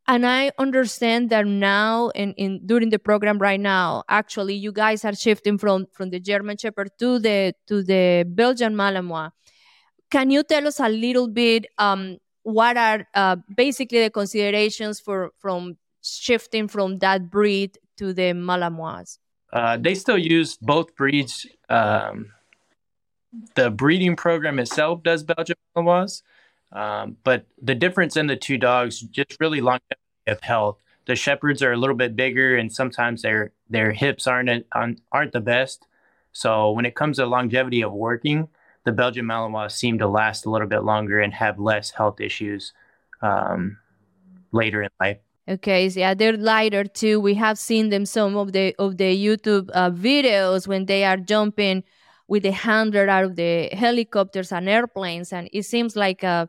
[0.09, 5.05] And I understand that now, in, in during the program right now, actually, you guys
[5.05, 9.31] are shifting from from the German Shepherd to the to the Belgian Malinois.
[10.11, 15.33] Can you tell us a little bit um, what are uh, basically the considerations for
[15.39, 19.19] from shifting from that breed to the Malinois?
[19.53, 21.47] Uh, they still use both breeds.
[21.69, 22.31] Um,
[23.57, 26.23] the breeding program itself does Belgian Malinois,
[26.73, 30.79] um, but the difference in the two dogs just really longevity of health.
[31.07, 35.41] The shepherds are a little bit bigger, and sometimes their their hips aren't aren't the
[35.41, 35.87] best.
[36.33, 38.49] So when it comes to longevity of working,
[38.85, 42.73] the Belgian Malinois seem to last a little bit longer and have less health issues
[43.23, 43.79] um,
[44.53, 45.19] later in life.
[45.49, 47.21] Okay, yeah, they're lighter too.
[47.21, 51.17] We have seen them some of the of the YouTube uh, videos when they are
[51.17, 51.85] jumping
[52.29, 56.47] with the handler out of the helicopters and airplanes, and it seems like uh,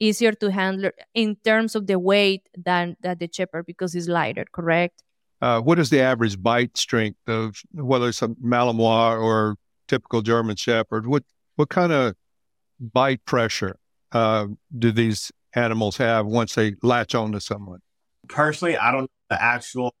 [0.00, 4.44] easier to handle in terms of the weight than that the shepherd because it's lighter.
[4.52, 5.02] Correct.
[5.40, 9.56] Uh, what is the average bite strength of whether it's a Malinois or
[9.88, 11.06] typical German Shepherd?
[11.06, 11.24] What
[11.56, 12.14] what kind of
[12.80, 13.76] bite pressure
[14.12, 14.46] uh,
[14.76, 17.80] do these animals have once they latch onto someone?
[18.28, 19.94] Personally, I don't know the actual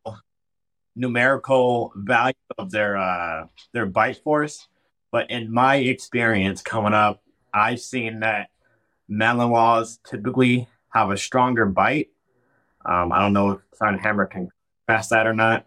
[0.94, 4.68] numerical value of their uh, their bite force,
[5.12, 7.22] but in my experience coming up,
[7.54, 8.48] I've seen that
[9.08, 12.08] Malinois typically have a stronger bite.
[12.84, 14.48] Um, I don't know if Simon Hammer can
[14.88, 15.66] pass that or not.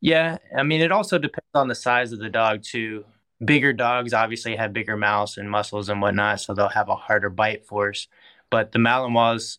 [0.00, 3.04] Yeah, I mean, it also depends on the size of the dog too.
[3.44, 7.30] Bigger dogs obviously have bigger mouths and muscles and whatnot, so they'll have a harder
[7.30, 8.08] bite force.
[8.50, 9.58] But the Malinois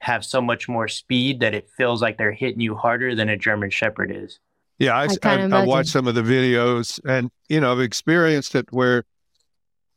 [0.00, 3.36] have so much more speed that it feels like they're hitting you harder than a
[3.36, 4.38] German Shepherd is.
[4.82, 8.56] Yeah, I, I, I, I watched some of the videos, and you know, I've experienced
[8.56, 9.04] it where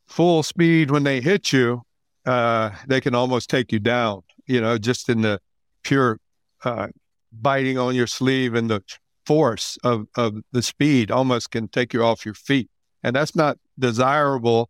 [0.06, 1.82] full speed when they hit you,
[2.28, 4.22] uh, they can almost take you down.
[4.46, 5.40] You know, just in the
[5.82, 6.20] pure
[6.64, 6.90] uh,
[7.32, 8.84] biting on your sleeve and the
[9.26, 12.70] force of, of the speed almost can take you off your feet.
[13.04, 14.70] And that's not desirable,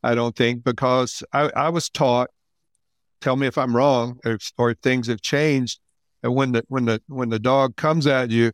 [0.00, 2.30] I don't think, because I, I was taught,
[3.20, 5.80] tell me if I'm wrong or, or things have changed.
[6.22, 8.52] And when the when the when the dog comes at you,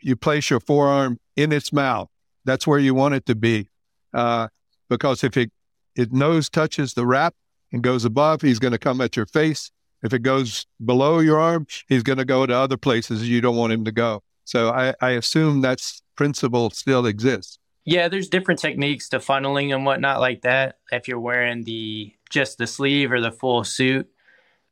[0.00, 2.08] you place your forearm in its mouth.
[2.44, 3.68] That's where you want it to be.
[4.14, 4.48] Uh,
[4.88, 5.50] because if it
[5.94, 7.34] it nose touches the wrap
[7.72, 9.70] and goes above, he's going to come at your face.
[10.02, 13.56] If it goes below your arm, he's going to go to other places you don't
[13.56, 14.22] want him to go.
[14.44, 17.58] So I, I assume that's principle still exists.
[17.84, 20.78] Yeah, there's different techniques to funneling and whatnot like that.
[20.92, 24.08] If you're wearing the just the sleeve or the full suit,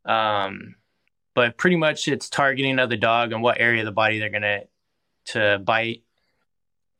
[0.05, 0.75] um,
[1.33, 4.29] but pretty much it's targeting of the dog and what area of the body they're
[4.29, 4.67] gonna to
[5.63, 6.03] bite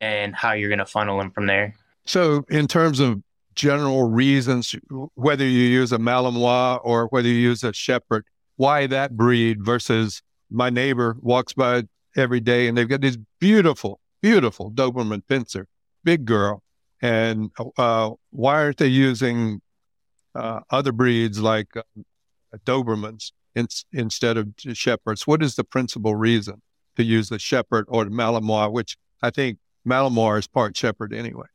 [0.01, 1.75] and how you're gonna funnel them from there.
[2.05, 3.21] So, in terms of
[3.55, 4.75] general reasons,
[5.15, 8.25] whether you use a Malinois or whether you use a Shepherd,
[8.57, 10.21] why that breed versus
[10.51, 11.83] my neighbor walks by
[12.15, 15.65] every day and they've got this beautiful, beautiful Doberman Pinscher,
[16.03, 16.61] big girl.
[17.01, 19.61] And uh, why aren't they using
[20.33, 21.81] uh, other breeds like uh,
[22.65, 25.27] Dobermans in, instead of Shepherds?
[25.27, 26.61] What is the principal reason
[26.95, 31.47] to use the Shepherd or the Malinois, which I think Malinois is part Shepherd anyway?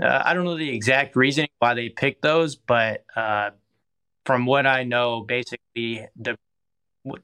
[0.00, 3.50] Uh, I don't know the exact reason why they picked those, but uh,
[4.24, 6.36] from what I know, basically the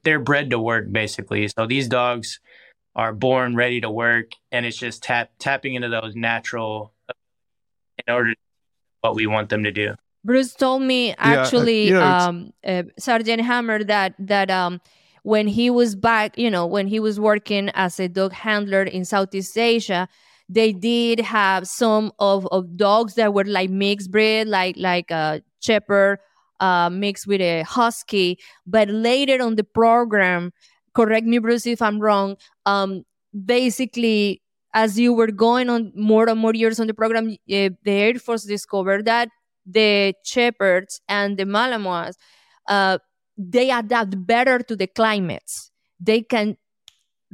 [0.03, 0.91] they're bred to work.
[0.91, 2.39] Basically, so these dogs
[2.95, 6.93] are born ready to work, and it's just tap tapping into those natural
[8.07, 8.39] in order to
[9.01, 9.93] what we want them to do.
[10.25, 14.79] Bruce told me actually, yeah, uh, you know, um, uh, Sergeant Hammer, that that um,
[15.23, 19.05] when he was back, you know, when he was working as a dog handler in
[19.05, 20.07] Southeast Asia,
[20.49, 25.41] they did have some of, of dogs that were like mixed breed, like like a
[25.61, 26.19] shepherd
[26.59, 28.37] uh, mixed with a husky.
[28.67, 30.51] But later on the program,
[30.93, 32.35] correct me, Bruce, if I'm wrong.
[32.65, 33.03] Um,
[33.45, 34.41] basically,
[34.73, 38.15] as you were going on more and more years on the program, uh, the Air
[38.15, 39.29] Force discovered that
[39.65, 42.13] the shepherds and the Malinois,
[42.67, 42.97] uh,
[43.37, 45.71] they adapt better to the climates.
[45.99, 46.57] They can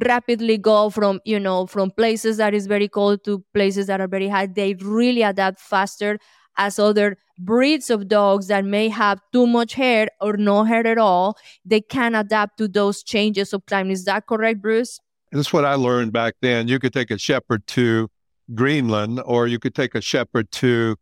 [0.06, 4.08] rapidly go from you know from places that is very cold to places that are
[4.08, 4.56] very hot.
[4.56, 6.20] They really adapt faster
[6.58, 10.97] as other breeds of dogs that may have too much hair or no hair at
[10.97, 13.93] all they can adapt to those changes of climate.
[13.93, 15.00] Is that correct bruce?
[15.32, 16.68] That's what i learned back then.
[16.68, 18.10] You could take a shepherd to
[18.54, 20.95] greenland or you could take a shepherd to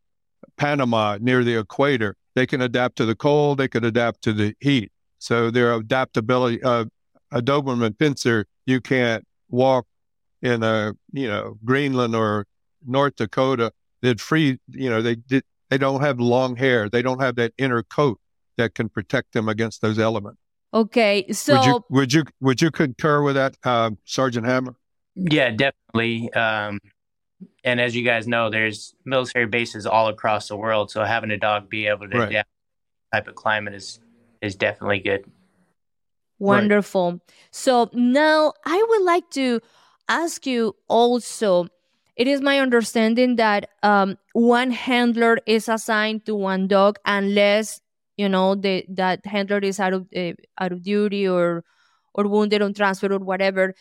[0.58, 4.56] panama near the equator they can adapt to the cold they can adapt to the
[4.60, 6.86] heat so their adaptability uh,
[7.32, 9.86] a doberman pinscher you can't walk
[10.42, 12.46] in a you know Greenland or
[12.86, 13.72] North Dakota.
[14.02, 16.90] They'd free you know they did they don't have long hair.
[16.90, 18.20] They don't have that inner coat
[18.58, 20.40] that can protect them against those elements.
[20.74, 24.76] Okay, so would you would you, would you concur with that, uh, Sergeant Hammer?
[25.16, 26.32] Yeah, definitely.
[26.34, 26.80] Um,
[27.64, 31.38] and as you guys know, there's military bases all across the world, so having a
[31.38, 32.30] dog be able to right.
[32.30, 32.50] adapt
[33.14, 34.00] type of climate is
[34.42, 35.30] is definitely good.
[36.40, 37.14] Wonderful.
[37.14, 37.22] Right.
[37.52, 39.60] So now I would like to
[40.08, 41.68] ask you also
[42.16, 47.80] it is my understanding that um, one handler is assigned to one dog unless
[48.18, 51.64] you know the, that handler is out of uh, out of duty or
[52.14, 53.76] or wounded on transfer or whatever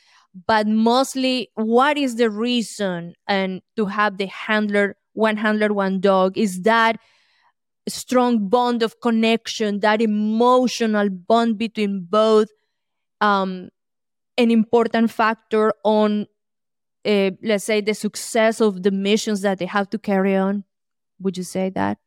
[0.47, 6.37] but mostly what is the reason and to have the handler one handler one dog
[6.37, 7.01] is that
[7.89, 12.49] strong bond of connection, that emotional bond between both,
[13.21, 13.69] um,
[14.37, 16.27] an important factor on,
[17.05, 20.65] uh, let's say, the success of the missions that they have to carry on?
[21.21, 21.99] Would you say that?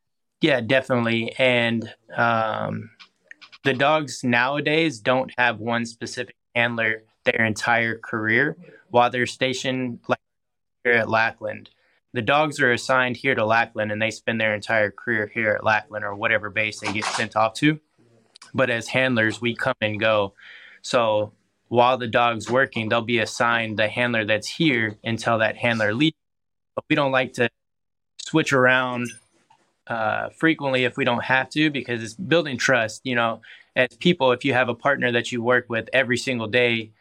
[0.42, 1.34] Yeah, definitely.
[1.38, 2.92] And um,
[3.64, 8.58] the dogs nowadays don't have one specific handler their entire career
[8.90, 10.00] while they're stationed
[10.84, 11.70] here at Lackland
[12.14, 15.64] the dogs are assigned here to Lackland and they spend their entire career here at
[15.64, 17.80] Lackland or whatever base they get sent off to.
[18.54, 20.34] But as handlers, we come and go.
[20.82, 21.34] So
[21.68, 26.16] while the dog's working, they'll be assigned the handler that's here until that handler leaves.
[26.74, 27.50] But we don't like to
[28.18, 29.12] switch around
[29.86, 33.02] uh, frequently if we don't have to because it's building trust.
[33.04, 33.42] You know,
[33.76, 36.92] as people, if you have a partner that you work with every single day,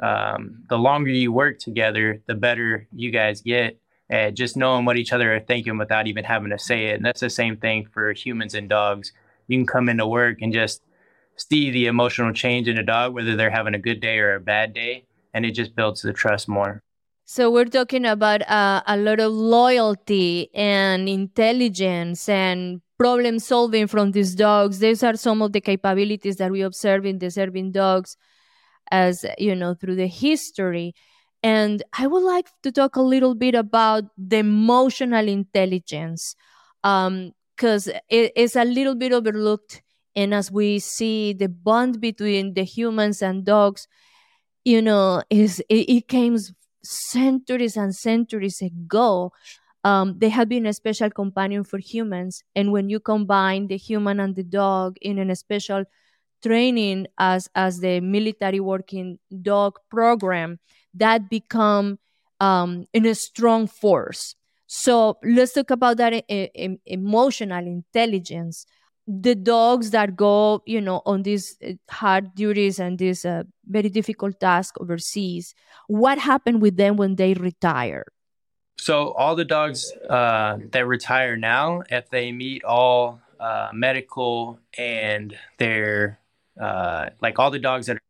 [0.00, 3.78] um, the longer you work together, the better you guys get
[4.08, 6.96] and just knowing what each other are thinking without even having to say it.
[6.96, 9.12] And that's the same thing for humans and dogs.
[9.46, 10.82] You can come into work and just
[11.36, 14.40] see the emotional change in a dog, whether they're having a good day or a
[14.40, 16.82] bad day, and it just builds the trust more.
[17.24, 24.10] So we're talking about uh, a lot of loyalty and intelligence and problem solving from
[24.10, 24.80] these dogs.
[24.80, 28.16] These are some of the capabilities that we observe in the serving dogs,
[28.90, 30.94] as you know, through the history.
[31.42, 36.34] And I would like to talk a little bit about the emotional intelligence,
[36.82, 39.82] because um, it is a little bit overlooked.
[40.16, 43.86] And as we see the bond between the humans and dogs,
[44.64, 46.36] you know, is it, it came
[46.82, 49.32] centuries and centuries ago.
[49.82, 52.42] Um, they have been a special companion for humans.
[52.54, 55.84] And when you combine the human and the dog in a special
[56.42, 60.58] training as as the military working dog program,
[60.94, 61.98] that become
[62.40, 64.34] um, in a strong force.
[64.66, 66.22] So let's talk about that
[66.86, 68.66] emotional intelligence.
[69.08, 73.88] The dogs that go, you know, on these uh, hard duties and these uh, very
[73.88, 75.54] difficult tasks overseas,
[75.88, 78.04] what happened with them when they retire?
[78.78, 85.36] So all the dogs uh, that retire now, if they meet all uh, medical and
[85.58, 86.19] their
[86.60, 88.00] uh, like all the dogs that are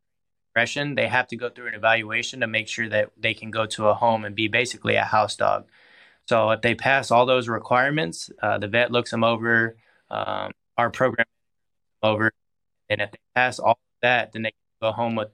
[0.55, 3.67] aggression, they have to go through an evaluation to make sure that they can go
[3.67, 5.67] to a home and be basically a house dog.
[6.27, 9.77] So if they pass all those requirements, uh, the vet looks them over,
[10.11, 11.27] um, our program
[12.03, 12.33] over,
[12.89, 15.29] and if they pass all that, then they go home with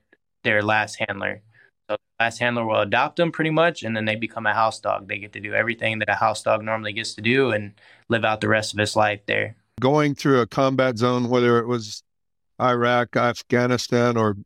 [0.44, 1.42] their last handler.
[1.88, 4.80] So the last handler will adopt them pretty much, and then they become a house
[4.80, 5.08] dog.
[5.08, 7.74] They get to do everything that a house dog normally gets to do and
[8.08, 9.56] live out the rest of his life there.
[9.80, 12.02] Going through a combat zone, whether it was
[12.60, 14.36] Iraq, Afghanistan, or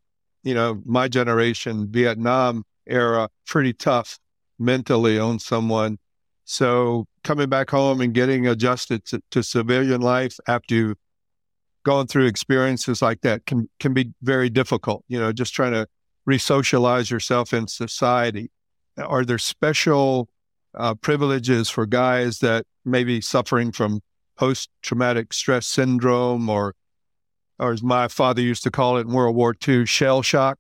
[0.43, 4.19] you know, my generation, Vietnam era, pretty tough
[4.59, 5.99] mentally on someone.
[6.45, 10.97] So coming back home and getting adjusted to, to civilian life after you've
[11.85, 15.05] gone through experiences like that can can be very difficult.
[15.09, 15.87] You know, just trying to
[16.27, 18.51] re-socialize yourself in society.
[18.99, 20.29] Are there special
[20.75, 24.01] uh, privileges for guys that may be suffering from
[24.37, 26.75] post-traumatic stress syndrome or
[27.61, 30.59] or as my father used to call it in World War II, shell shock.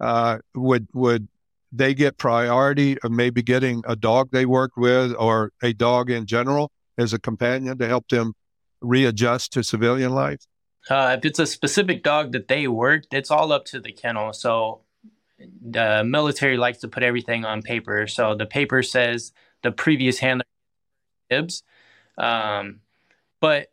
[0.00, 1.28] Uh, would would
[1.72, 6.26] they get priority of maybe getting a dog they worked with or a dog in
[6.26, 8.34] general as a companion to help them
[8.80, 10.40] readjust to civilian life?
[10.88, 14.32] Uh, if it's a specific dog that they worked, it's all up to the kennel.
[14.32, 14.80] So
[15.38, 18.06] the military likes to put everything on paper.
[18.06, 19.32] So the paper says
[19.62, 20.44] the previous handler
[21.28, 21.62] dibs.
[22.18, 22.80] Um,
[23.40, 23.68] but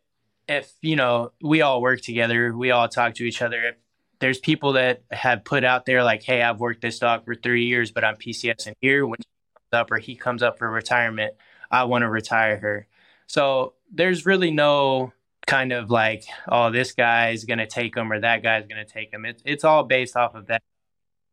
[0.48, 3.62] if you know we all work together, we all talk to each other.
[3.62, 3.76] If
[4.20, 7.66] there's people that have put out there like, "Hey, I've worked this dog for three
[7.66, 10.70] years, but I'm PCS in here." When she comes up or he comes up for
[10.70, 11.34] retirement,
[11.70, 12.86] I want to retire her.
[13.26, 15.12] So there's really no
[15.46, 19.24] kind of like, "Oh, this guy's gonna take him" or "That guy's gonna take him."
[19.26, 20.62] It's it's all based off of that.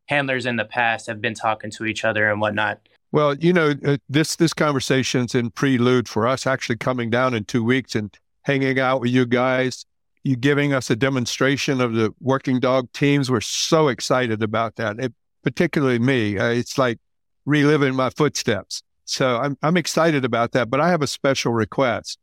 [0.08, 2.80] Handlers in the past have been talking to each other and whatnot.
[3.12, 7.46] Well, you know, uh, this this conversation's in prelude for us actually coming down in
[7.46, 8.16] two weeks and
[8.46, 9.86] hanging out with you guys,
[10.24, 13.30] you giving us a demonstration of the working dog teams.
[13.30, 15.00] We're so excited about that.
[15.00, 17.00] It, particularly me, uh, it's like
[17.46, 18.82] reliving my footsteps.
[19.06, 20.70] So I'm I'm excited about that.
[20.70, 22.18] But I have a special request,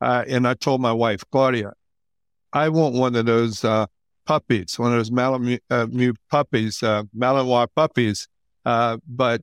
[0.00, 1.72] uh, and I told my wife Claudia,
[2.52, 3.86] I want one of those uh,
[4.24, 5.86] puppies, one of those Malamute uh,
[6.30, 8.28] puppies, uh, Malinois puppies.
[8.64, 9.42] Uh, but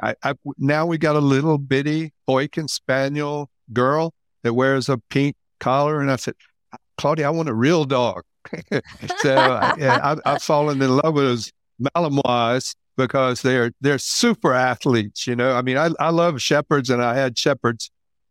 [0.00, 4.12] I, I, now we got a little bitty Boykin Spaniel girl
[4.42, 6.00] that wears a pink collar.
[6.00, 6.34] And I said,
[6.98, 8.22] Claudia, I want a real dog.
[9.18, 15.26] so I, I've fallen in love with those Malinois because they're they're super athletes.
[15.26, 17.90] You know, I mean, I, I love shepherds, and I had shepherds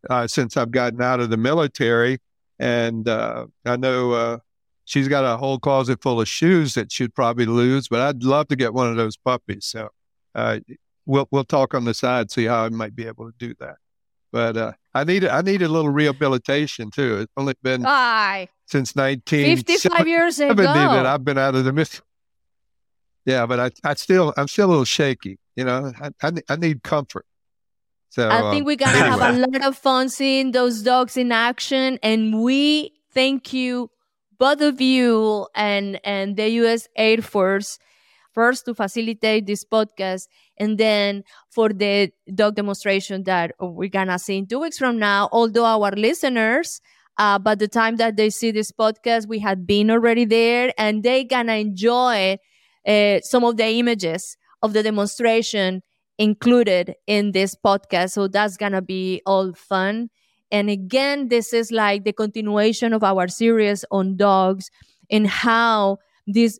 [0.10, 2.20] uh, since I've gotten out of the military,
[2.60, 4.38] and uh, I know uh,
[4.86, 8.48] she's got a whole closet full of shoes that she'd probably lose, but I'd love
[8.50, 9.66] to get one of those puppies.
[9.66, 9.90] So
[10.34, 10.60] uh,
[11.06, 13.76] we'll we'll talk on the side, see how I might be able to do that.
[14.36, 17.20] But uh, I need I need a little rehabilitation too.
[17.20, 18.50] It's only been Aye.
[18.66, 22.02] since nineteen fifty five years ago that I've been out of the myth.
[23.24, 25.40] Yeah, but I I still I'm still a little shaky.
[25.56, 27.26] You know, I I, I need comfort.
[28.10, 29.20] So I think uh, we're gonna anyway.
[29.20, 33.90] have a lot of fun seeing those dogs in action, and we thank you
[34.38, 36.90] both of you and and the U.S.
[36.98, 37.80] Air Force
[38.36, 40.28] first to facilitate this podcast
[40.58, 45.30] and then for the dog demonstration that we're gonna see in two weeks from now.
[45.32, 46.82] Although our listeners
[47.18, 51.04] uh, by the time that they see this podcast we had been already there and
[51.04, 52.38] they gonna enjoy
[52.88, 55.82] uh, some of the images of the demonstration
[56.18, 58.12] included in this podcast.
[58.12, 60.10] So that's gonna be all fun.
[60.52, 64.70] And again this is like the continuation of our series on dogs
[65.10, 66.60] and how these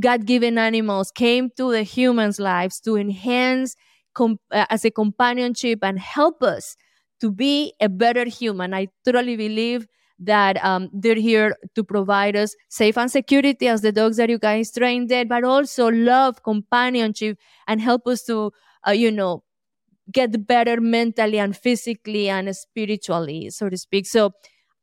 [0.00, 3.76] God given animals came to the humans' lives to enhance
[4.14, 6.76] com- uh, as a companionship and help us
[7.20, 8.74] to be a better human.
[8.74, 9.86] I totally believe
[10.18, 14.38] that um, they're here to provide us safe and security as the dogs that you
[14.38, 18.52] guys trained there, but also love, companionship, and help us to
[18.86, 19.42] uh, you know,
[20.12, 24.06] get better mentally and physically and spiritually, so to speak.
[24.06, 24.32] So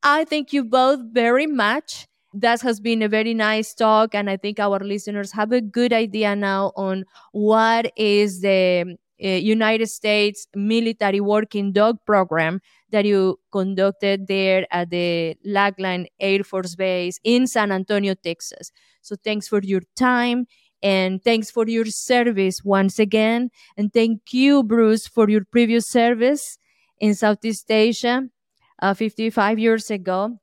[0.04, 2.08] I thank you both very much.
[2.34, 5.92] That has been a very nice talk, and I think our listeners have a good
[5.92, 7.04] idea now on
[7.34, 14.90] what is the uh, United States military working dog program that you conducted there at
[14.90, 18.72] the Lackland Air Force Base in San Antonio, Texas.
[19.02, 20.48] So thanks for your time
[20.82, 23.50] and thanks for your service once again.
[23.78, 26.58] And thank you, Bruce, for your previous service
[27.00, 28.24] in Southeast Asia
[28.82, 30.40] uh, 55 years ago.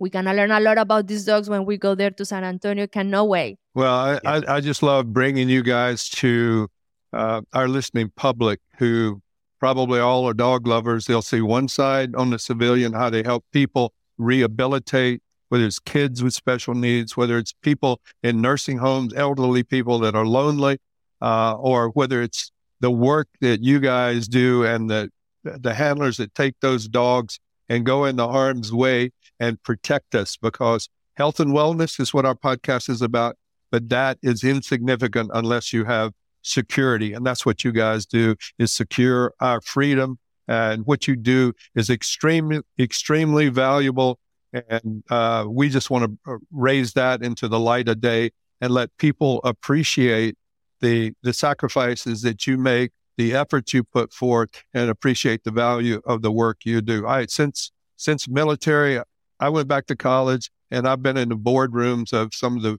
[0.00, 2.42] We're going to learn a lot about these dogs when we go there to San
[2.42, 2.86] Antonio.
[2.86, 3.58] Cannot wait.
[3.74, 6.68] Well, I, I, I just love bringing you guys to
[7.12, 9.20] uh, our listening public who
[9.58, 11.04] probably all are dog lovers.
[11.04, 16.22] They'll see one side on the civilian, how they help people rehabilitate, whether it's kids
[16.22, 20.78] with special needs, whether it's people in nursing homes, elderly people that are lonely,
[21.20, 25.10] uh, or whether it's the work that you guys do and the
[25.44, 27.38] the handlers that take those dogs
[27.68, 29.10] and go in the harm's way
[29.40, 33.36] and protect us because health and wellness is what our podcast is about.
[33.72, 36.12] But that is insignificant unless you have
[36.42, 37.12] security.
[37.12, 40.18] And that's what you guys do is secure our freedom.
[40.46, 44.20] And what you do is extremely, extremely valuable
[44.52, 48.30] and uh, we just want to uh, raise that into the light of day
[48.60, 50.36] and let people appreciate
[50.80, 56.00] the the sacrifices that you make, the efforts you put forth, and appreciate the value
[56.04, 57.06] of the work you do.
[57.06, 59.00] I since since military,
[59.40, 62.78] I went back to college and I've been in the boardrooms of some of the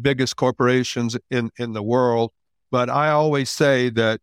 [0.00, 2.32] biggest corporations in in the world.
[2.70, 4.20] But I always say that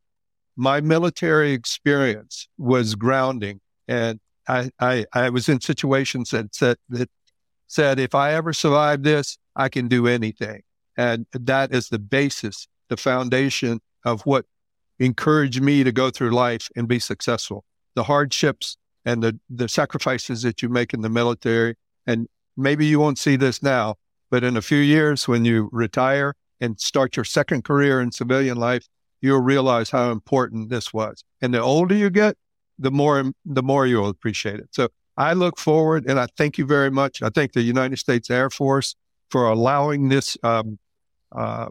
[0.56, 7.10] my military experience was grounding and I, I, I was in situations that said, that
[7.68, 10.64] said, if I ever survive this, I can do anything.
[10.98, 14.46] And that is the basis, the foundation of what
[15.00, 17.64] encouraged me to go through life and be successful.
[17.96, 21.76] The hardships and the, the sacrifices that you make in the military.
[22.08, 23.95] And maybe you won't see this now,
[24.30, 28.58] but in a few years, when you retire and start your second career in civilian
[28.58, 28.88] life,
[29.22, 31.24] you'll realize how important this was.
[31.41, 32.38] And the older you get,
[32.80, 34.70] the more the more you'll appreciate it.
[34.72, 37.22] So I look forward, and I thank you very much.
[37.22, 38.95] I thank the United States Air Force
[39.30, 40.80] for allowing this um,
[41.32, 41.70] uh,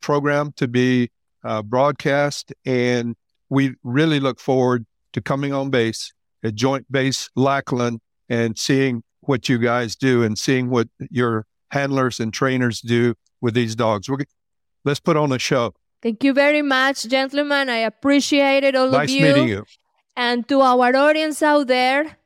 [0.00, 1.10] program to be
[1.42, 3.16] uh, broadcast, and
[3.48, 6.12] we really look forward to coming on base
[6.44, 12.20] at Joint Base Lackland and seeing what you guys do and seeing what your handlers
[12.20, 14.08] and trainers do with these dogs.
[14.08, 14.18] We're,
[14.84, 15.74] let's put on a show.
[16.02, 17.70] Thank you very much, gentlemen.
[17.70, 19.20] I appreciate it, all nice of you.
[19.22, 19.64] Nice meeting you.
[20.16, 22.18] And to our audience out there,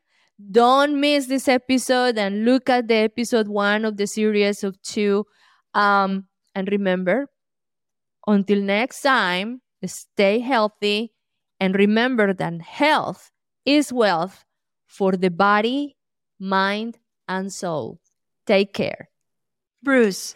[0.51, 5.25] don't miss this episode and look at the episode one of the series of two.
[5.73, 7.27] Um, and remember,
[8.27, 11.13] until next time, stay healthy
[11.59, 13.31] and remember that health
[13.69, 14.45] is wealth
[14.87, 15.95] for the body,
[16.39, 16.97] mind,
[17.27, 17.99] and soul.
[18.47, 19.09] Take care.
[19.83, 20.35] Bruce,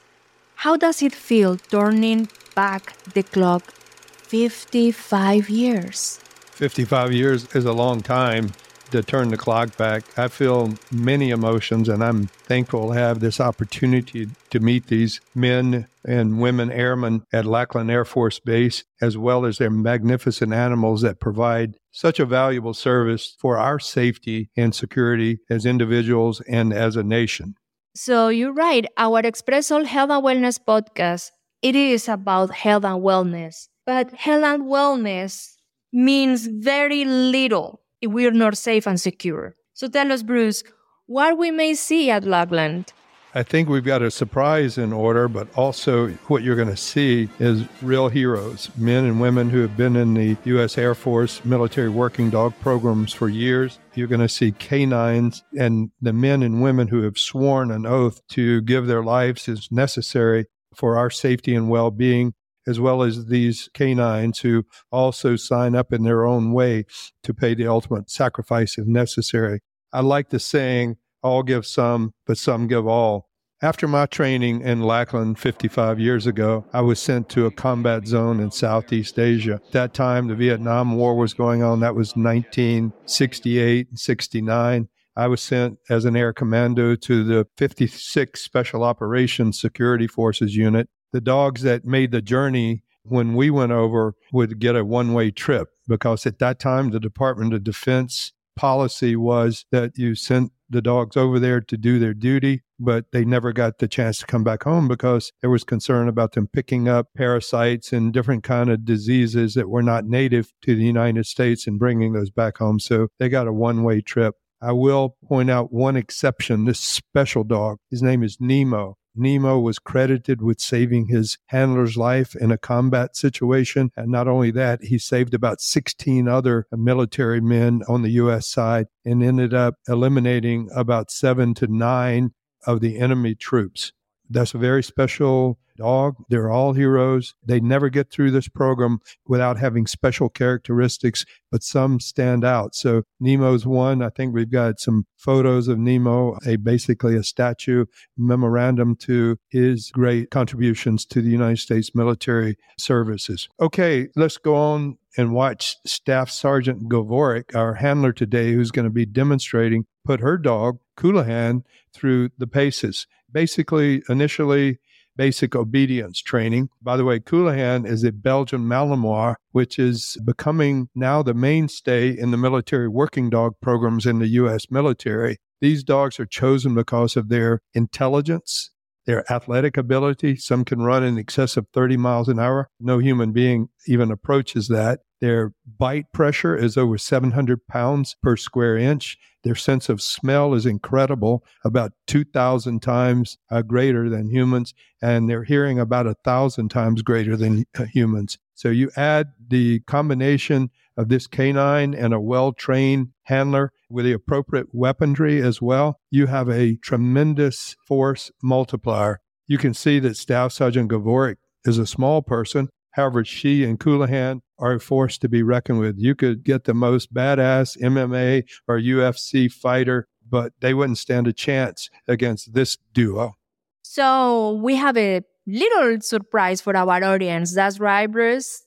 [0.57, 6.19] how does it feel turning back the clock 55 years?
[6.51, 8.51] 55 years is a long time
[8.91, 10.03] to turn the clock back.
[10.15, 15.87] I feel many emotions, and I'm thankful to have this opportunity to meet these men
[16.05, 21.19] and women airmen at Lackland Air Force Base, as well as their magnificent animals that
[21.19, 27.03] provide such a valuable service for our safety and security as individuals and as a
[27.03, 27.55] nation.
[27.95, 28.85] So you're right.
[28.97, 31.29] Our Expressoul Health and Wellness podcast,
[31.61, 33.67] it is about health and wellness.
[33.85, 35.53] But health and wellness
[35.93, 39.55] means very little if we're not safe and secure.
[39.73, 40.63] So tell us, Bruce,
[41.05, 42.91] what we may see at Lackland.
[43.35, 47.29] I think we've got a surprise in order, but also what you're going to see
[47.39, 50.77] is real heroes, men and women who have been in the U.S.
[50.77, 53.79] Air Force military working dog programs for years.
[53.95, 58.21] You're going to see canines and the men and women who have sworn an oath
[58.29, 62.35] to give their lives as necessary for our safety and well being
[62.67, 66.85] as well as these canines who also sign up in their own way
[67.23, 69.59] to pay the ultimate sacrifice if necessary.
[69.91, 73.29] I like the saying, all give some, but some give all.
[73.61, 78.41] After my training in Lackland 55 years ago, I was sent to a combat zone
[78.41, 79.61] in Southeast Asia.
[79.65, 81.79] At that time, the Vietnam War was going on.
[81.79, 84.89] That was 1968 and 69.
[85.15, 90.89] I was sent as an air commando to the 56 Special Operations Security Forces Unit
[91.13, 95.31] the dogs that made the journey when we went over would get a one way
[95.31, 100.81] trip because at that time the Department of Defense policy was that you sent the
[100.81, 104.43] dogs over there to do their duty, but they never got the chance to come
[104.43, 108.83] back home because there was concern about them picking up parasites and different kind of
[108.83, 112.79] diseases that were not native to the United States and bringing those back home.
[112.79, 114.35] So they got a one-way trip.
[114.61, 117.77] I will point out one exception, this special dog.
[117.89, 118.97] His name is Nemo.
[119.15, 123.91] Nemo was credited with saving his handler's life in a combat situation.
[123.95, 128.47] And not only that, he saved about 16 other military men on the U.S.
[128.47, 132.31] side and ended up eliminating about seven to nine
[132.65, 133.91] of the enemy troops.
[134.33, 136.15] That's a very special dog.
[136.29, 137.35] They're all heroes.
[137.45, 142.75] They never get through this program without having special characteristics, but some stand out.
[142.75, 144.01] So Nemo's one.
[144.01, 147.85] I think we've got some photos of Nemo, a basically a statue
[148.17, 153.49] memorandum to his great contributions to the United States military services.
[153.59, 158.91] Okay, let's go on and watch Staff Sergeant Govoric, our handler today, who's going to
[158.91, 161.63] be demonstrating, put her dog, Colohan,
[161.93, 163.05] through the paces.
[163.33, 164.79] Basically, initially,
[165.15, 166.69] basic obedience training.
[166.81, 172.31] By the way, Colohan is a Belgian Malinois, which is becoming now the mainstay in
[172.31, 174.71] the military working dog programs in the U.S.
[174.71, 175.37] military.
[175.61, 178.71] These dogs are chosen because of their intelligence,
[179.05, 180.35] their athletic ability.
[180.35, 182.69] Some can run in excess of 30 miles an hour.
[182.79, 185.01] No human being even approaches that.
[185.21, 189.17] Their bite pressure is over 700 pounds per square inch.
[189.43, 195.43] Their sense of smell is incredible, about 2,000 times uh, greater than humans, and their
[195.43, 198.37] hearing about a thousand times greater than uh, humans.
[198.53, 204.11] So you add the combination of this canine and a well trained handler with the
[204.13, 209.19] appropriate weaponry as well, you have a tremendous force multiplier.
[209.47, 212.69] You can see that Staff Sergeant Gavorik is a small person.
[212.93, 215.97] However, she and Colohan are a force to be reckoned with.
[215.97, 221.33] You could get the most badass MMA or UFC fighter, but they wouldn't stand a
[221.33, 223.33] chance against this duo.
[223.81, 227.53] So we have a little surprise for our audience.
[227.53, 228.63] That's right, Bruce?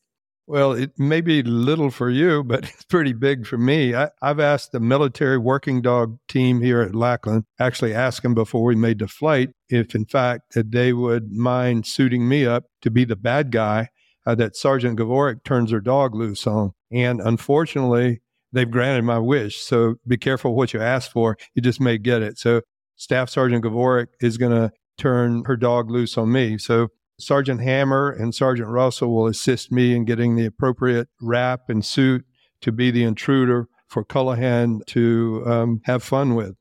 [0.48, 3.94] Well, it may be little for you, but it's pretty big for me.
[3.94, 8.64] I, have asked the military working dog team here at Lackland, actually asked them before
[8.64, 13.04] we made the flight, if in fact they would mind suiting me up to be
[13.04, 13.90] the bad guy
[14.26, 16.72] uh, that Sergeant Gavorik turns her dog loose on.
[16.92, 18.20] And unfortunately,
[18.52, 19.58] they've granted my wish.
[19.58, 21.36] So be careful what you ask for.
[21.54, 22.38] You just may get it.
[22.38, 22.62] So
[22.96, 26.58] Staff Sergeant Gavorik is going to turn her dog loose on me.
[26.58, 31.84] So Sergeant Hammer and Sergeant Russel will assist me in getting the appropriate wrap and
[31.84, 32.24] suit
[32.60, 36.56] to be the intruder for Colohan to um, have fun with.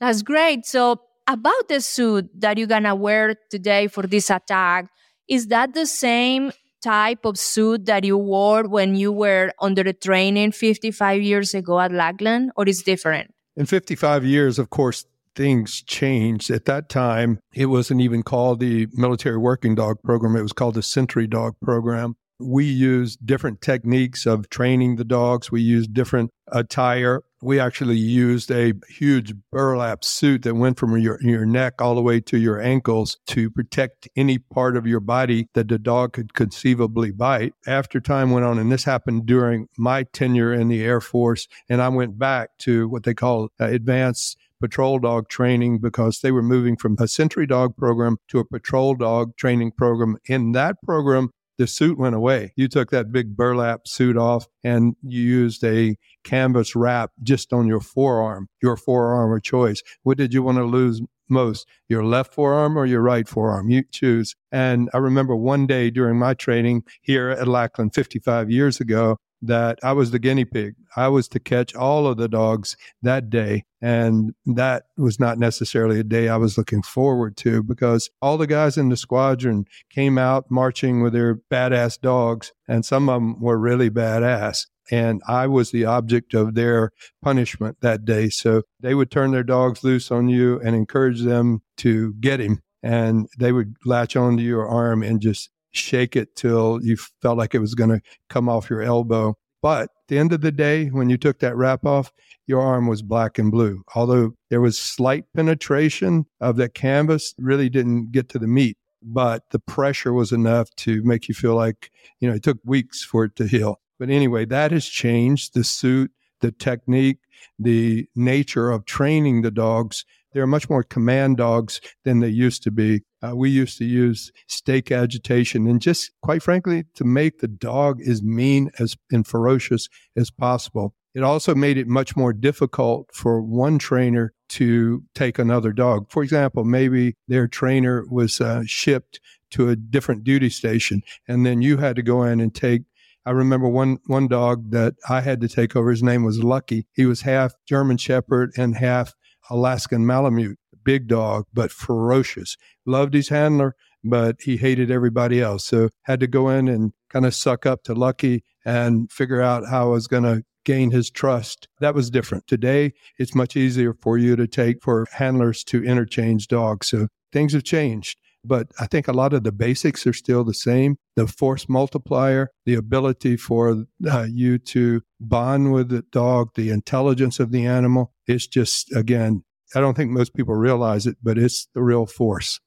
[0.00, 0.66] That's great.
[0.66, 4.88] So, about the suit that you're going to wear today for this attack,
[5.28, 9.92] is that the same type of suit that you wore when you were under the
[9.92, 13.34] training 55 years ago at Lackland, or is different?
[13.56, 15.04] In 55 years, of course,
[15.34, 16.50] things changed.
[16.50, 20.74] At that time, it wasn't even called the Military Working Dog Program, it was called
[20.74, 22.16] the Sentry Dog Program.
[22.40, 25.50] We used different techniques of training the dogs.
[25.50, 27.22] We used different attire.
[27.40, 32.02] We actually used a huge burlap suit that went from your, your neck all the
[32.02, 36.34] way to your ankles to protect any part of your body that the dog could
[36.34, 37.54] conceivably bite.
[37.66, 41.80] After time went on, and this happened during my tenure in the Air Force, and
[41.80, 46.42] I went back to what they call uh, advanced patrol dog training because they were
[46.42, 50.16] moving from a sentry dog program to a patrol dog training program.
[50.26, 52.52] In that program, the suit went away.
[52.56, 57.66] You took that big burlap suit off and you used a canvas wrap just on
[57.66, 59.82] your forearm, your forearm of choice.
[60.04, 63.68] What did you want to lose most, your left forearm or your right forearm?
[63.68, 64.34] You choose.
[64.52, 69.78] And I remember one day during my training here at Lackland 55 years ago, that
[69.82, 70.74] I was the guinea pig.
[70.96, 73.64] I was to catch all of the dogs that day.
[73.80, 78.46] And that was not necessarily a day I was looking forward to because all the
[78.46, 83.40] guys in the squadron came out marching with their badass dogs, and some of them
[83.40, 84.66] were really badass.
[84.90, 86.90] And I was the object of their
[87.22, 88.30] punishment that day.
[88.30, 92.62] So they would turn their dogs loose on you and encourage them to get him.
[92.82, 97.54] And they would latch onto your arm and just shake it till you felt like
[97.54, 99.36] it was going to come off your elbow.
[99.60, 102.12] But at the end of the day, when you took that wrap off,
[102.46, 103.82] your arm was black and blue.
[103.94, 108.78] Although there was slight penetration of that canvas, really didn't get to the meat.
[109.02, 113.02] But the pressure was enough to make you feel like, you know, it took weeks
[113.04, 113.80] for it to heal.
[113.98, 116.10] But anyway, that has changed the suit,
[116.40, 117.18] the technique,
[117.58, 122.70] the nature of training the dogs they're much more command dogs than they used to
[122.70, 123.02] be.
[123.22, 128.00] Uh, we used to use stake agitation and just, quite frankly, to make the dog
[128.00, 130.94] as mean as and ferocious as possible.
[131.14, 136.10] It also made it much more difficult for one trainer to take another dog.
[136.10, 141.62] For example, maybe their trainer was uh, shipped to a different duty station, and then
[141.62, 142.82] you had to go in and take.
[143.26, 145.90] I remember one one dog that I had to take over.
[145.90, 146.86] His name was Lucky.
[146.92, 149.14] He was half German Shepherd and half
[149.50, 150.58] Alaskan Malamute.
[150.88, 152.56] Big dog, but ferocious.
[152.86, 155.66] Loved his handler, but he hated everybody else.
[155.66, 159.68] So had to go in and kind of suck up to Lucky and figure out
[159.68, 161.68] how I was going to gain his trust.
[161.80, 162.46] That was different.
[162.46, 166.86] Today, it's much easier for you to take for handlers to interchange dogs.
[166.88, 168.18] So things have changed.
[168.42, 170.96] But I think a lot of the basics are still the same.
[171.16, 177.40] The force multiplier, the ability for uh, you to bond with the dog, the intelligence
[177.40, 178.14] of the animal.
[178.26, 182.60] It's just, again, I don't think most people realize it, but it's the real force.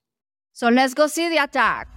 [0.54, 1.88] So let's go see the attack.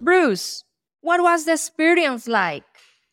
[0.00, 0.64] Bruce,
[1.00, 2.64] what was the experience like?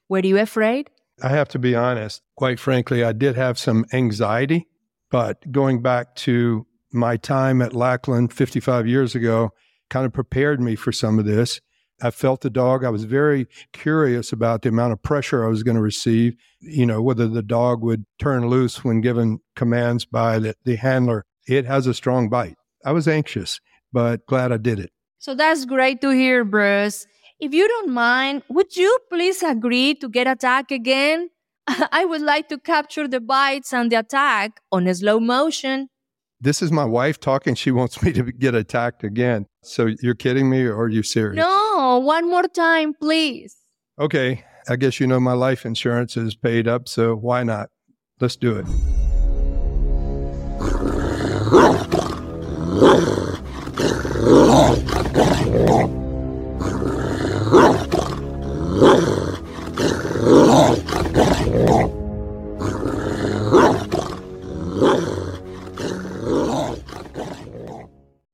[0.10, 0.90] Were you afraid?
[1.24, 2.22] I have to be honest.
[2.36, 4.68] Quite frankly, I did have some anxiety,
[5.10, 9.52] but going back to my time at Lackland 55 years ago
[9.90, 11.62] kind of prepared me for some of this.
[12.02, 12.84] I felt the dog.
[12.84, 16.86] I was very curious about the amount of pressure I was going to receive, you
[16.86, 21.26] know, whether the dog would turn loose when given commands by the, the handler.
[21.48, 22.56] It has a strong bite.
[22.86, 23.60] I was anxious,
[23.92, 24.92] but glad I did it.
[25.20, 27.06] So that's great to hear, Bruce.
[27.40, 31.30] If you don't mind, would you please agree to get attacked again?
[31.68, 35.90] I would like to capture the bites and the attack on a slow motion.
[36.40, 37.54] This is my wife talking.
[37.54, 39.46] She wants me to get attacked again.
[39.64, 41.38] So you're kidding me or are you serious?
[41.38, 43.56] No, one more time, please.
[44.00, 44.44] Okay.
[44.70, 47.70] I guess you know my life insurance is paid up, so why not?
[48.20, 48.66] Let's do it.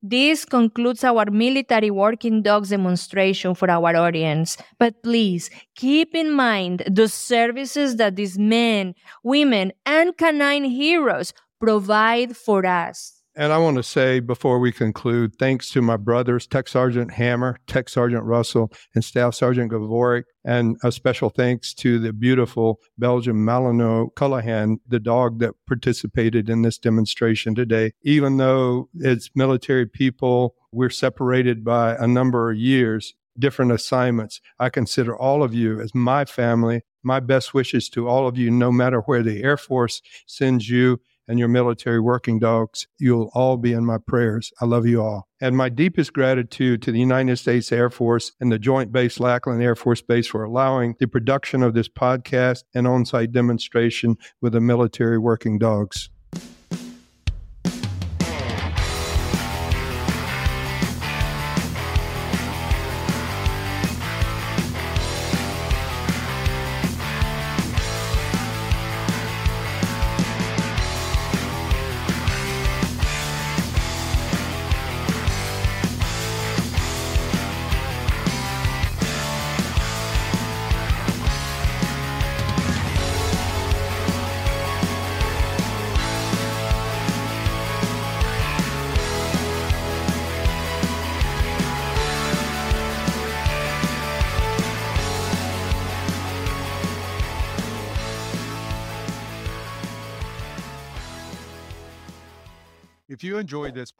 [0.09, 4.57] This concludes our military working dogs demonstration for our audience.
[4.77, 8.93] But please keep in mind the services that these men,
[9.23, 13.13] women, and canine heroes provide for us.
[13.39, 17.59] And I want to say before we conclude, thanks to my brothers, Tech Sergeant Hammer,
[17.67, 23.35] Tech Sergeant Russel, and Staff Sergeant Gavoric, and a special thanks to the beautiful Belgian
[23.35, 27.91] Malinois Cullihan, the dog that participated in this demonstration today.
[28.01, 34.41] Even though it's military people, we're separated by a number of years, different assignments.
[34.57, 36.81] I consider all of you as my family.
[37.03, 40.99] My best wishes to all of you, no matter where the Air Force sends you
[41.27, 42.87] and your military working dogs.
[42.99, 44.51] You'll all be in my prayers.
[44.61, 45.27] I love you all.
[45.39, 49.61] And my deepest gratitude to the United States Air Force and the Joint Base Lackland
[49.61, 54.53] Air Force Base for allowing the production of this podcast and on site demonstration with
[54.53, 56.09] the military working dogs.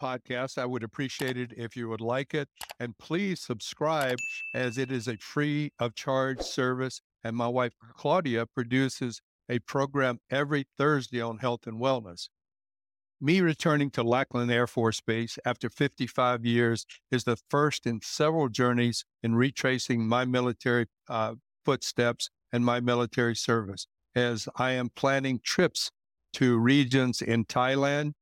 [0.02, 2.50] Podcast, I would appreciate it if you would like it.
[2.80, 4.18] And please subscribe
[4.54, 7.02] as it is a free of charge service.
[7.24, 12.30] And my wife, Claudia, produces a program every Thursday on health and wellness.
[13.20, 18.48] Me returning to Lackland Air Force Base after 55 years is the first in several
[18.48, 21.34] journeys in retracing my military uh,
[21.66, 25.92] footsteps and my military service, as I am planning trips
[26.34, 28.14] to regions in Thailand,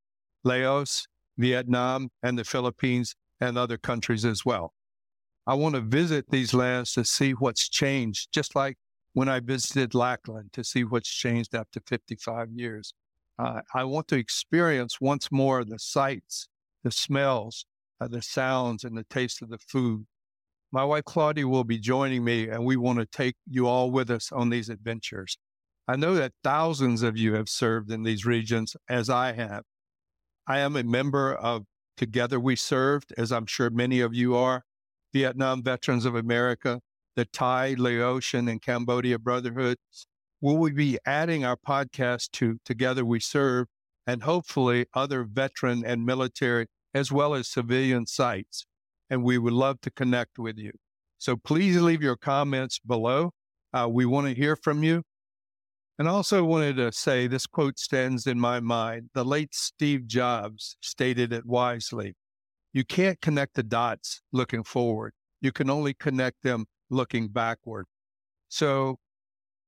[0.46, 1.08] Laos,
[1.38, 4.74] Vietnam, and the Philippines, and other countries as well.
[5.48, 8.78] I want to visit these lands to see what's changed, just like
[9.14, 12.94] when I visited Lackland to see what's changed after 55 years.
[13.38, 16.48] Uh, I want to experience once more the sights,
[16.84, 17.66] the smells,
[18.00, 20.06] uh, the sounds, and the taste of the food.
[20.72, 24.10] My wife Claudia will be joining me, and we want to take you all with
[24.10, 25.38] us on these adventures.
[25.88, 29.64] I know that thousands of you have served in these regions as I have.
[30.48, 31.66] I am a member of
[31.98, 34.64] Together We Served, as I'm sure many of you are,
[35.12, 36.82] Vietnam Veterans of America,
[37.16, 40.08] the Thai, Laotian, and Cambodia Brotherhoods.
[40.42, 43.66] Will we be adding our podcast to Together We Serve
[44.06, 48.68] and hopefully other veteran and military as well as civilian sites?
[49.10, 50.74] And we would love to connect with you.
[51.18, 53.32] So please leave your comments below.
[53.74, 55.02] Uh, we want to hear from you.
[55.98, 59.10] And I also wanted to say this quote stands in my mind.
[59.14, 62.16] The late Steve Jobs stated it wisely.
[62.74, 65.14] You can't connect the dots looking forward.
[65.40, 67.86] You can only connect them looking backward.
[68.50, 68.98] So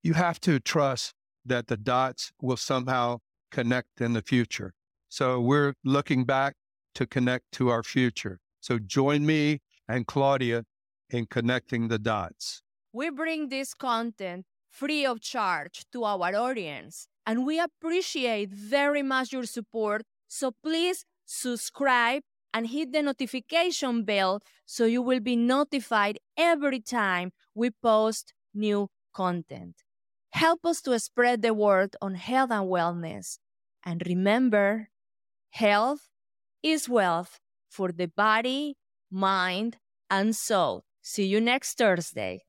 [0.03, 1.13] you have to trust
[1.45, 3.19] that the dots will somehow
[3.51, 4.73] connect in the future.
[5.07, 6.55] So we're looking back
[6.95, 8.39] to connect to our future.
[8.59, 10.65] So join me and Claudia
[11.09, 12.61] in connecting the dots.
[12.91, 19.31] We bring this content free of charge to our audience, and we appreciate very much
[19.33, 20.03] your support.
[20.27, 27.31] So please subscribe and hit the notification bell so you will be notified every time
[27.53, 29.75] we post new content.
[30.31, 33.39] Help us to spread the word on health and wellness.
[33.83, 34.89] And remember,
[35.51, 36.09] health
[36.61, 37.39] is wealth
[37.69, 38.75] for the body,
[39.09, 39.77] mind,
[40.09, 40.83] and soul.
[41.01, 42.41] See you next Thursday.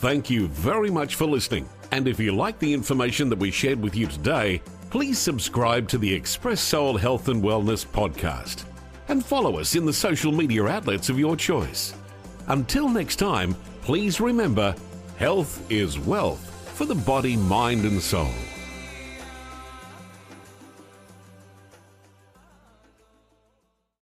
[0.00, 1.68] Thank you very much for listening.
[1.92, 5.98] And if you like the information that we shared with you today, please subscribe to
[5.98, 8.64] the Expressoul Health and Wellness podcast
[9.08, 11.92] and follow us in the social media outlets of your choice.
[12.48, 14.74] Until next time, please remember
[15.18, 18.32] health is wealth for the body, mind, and soul.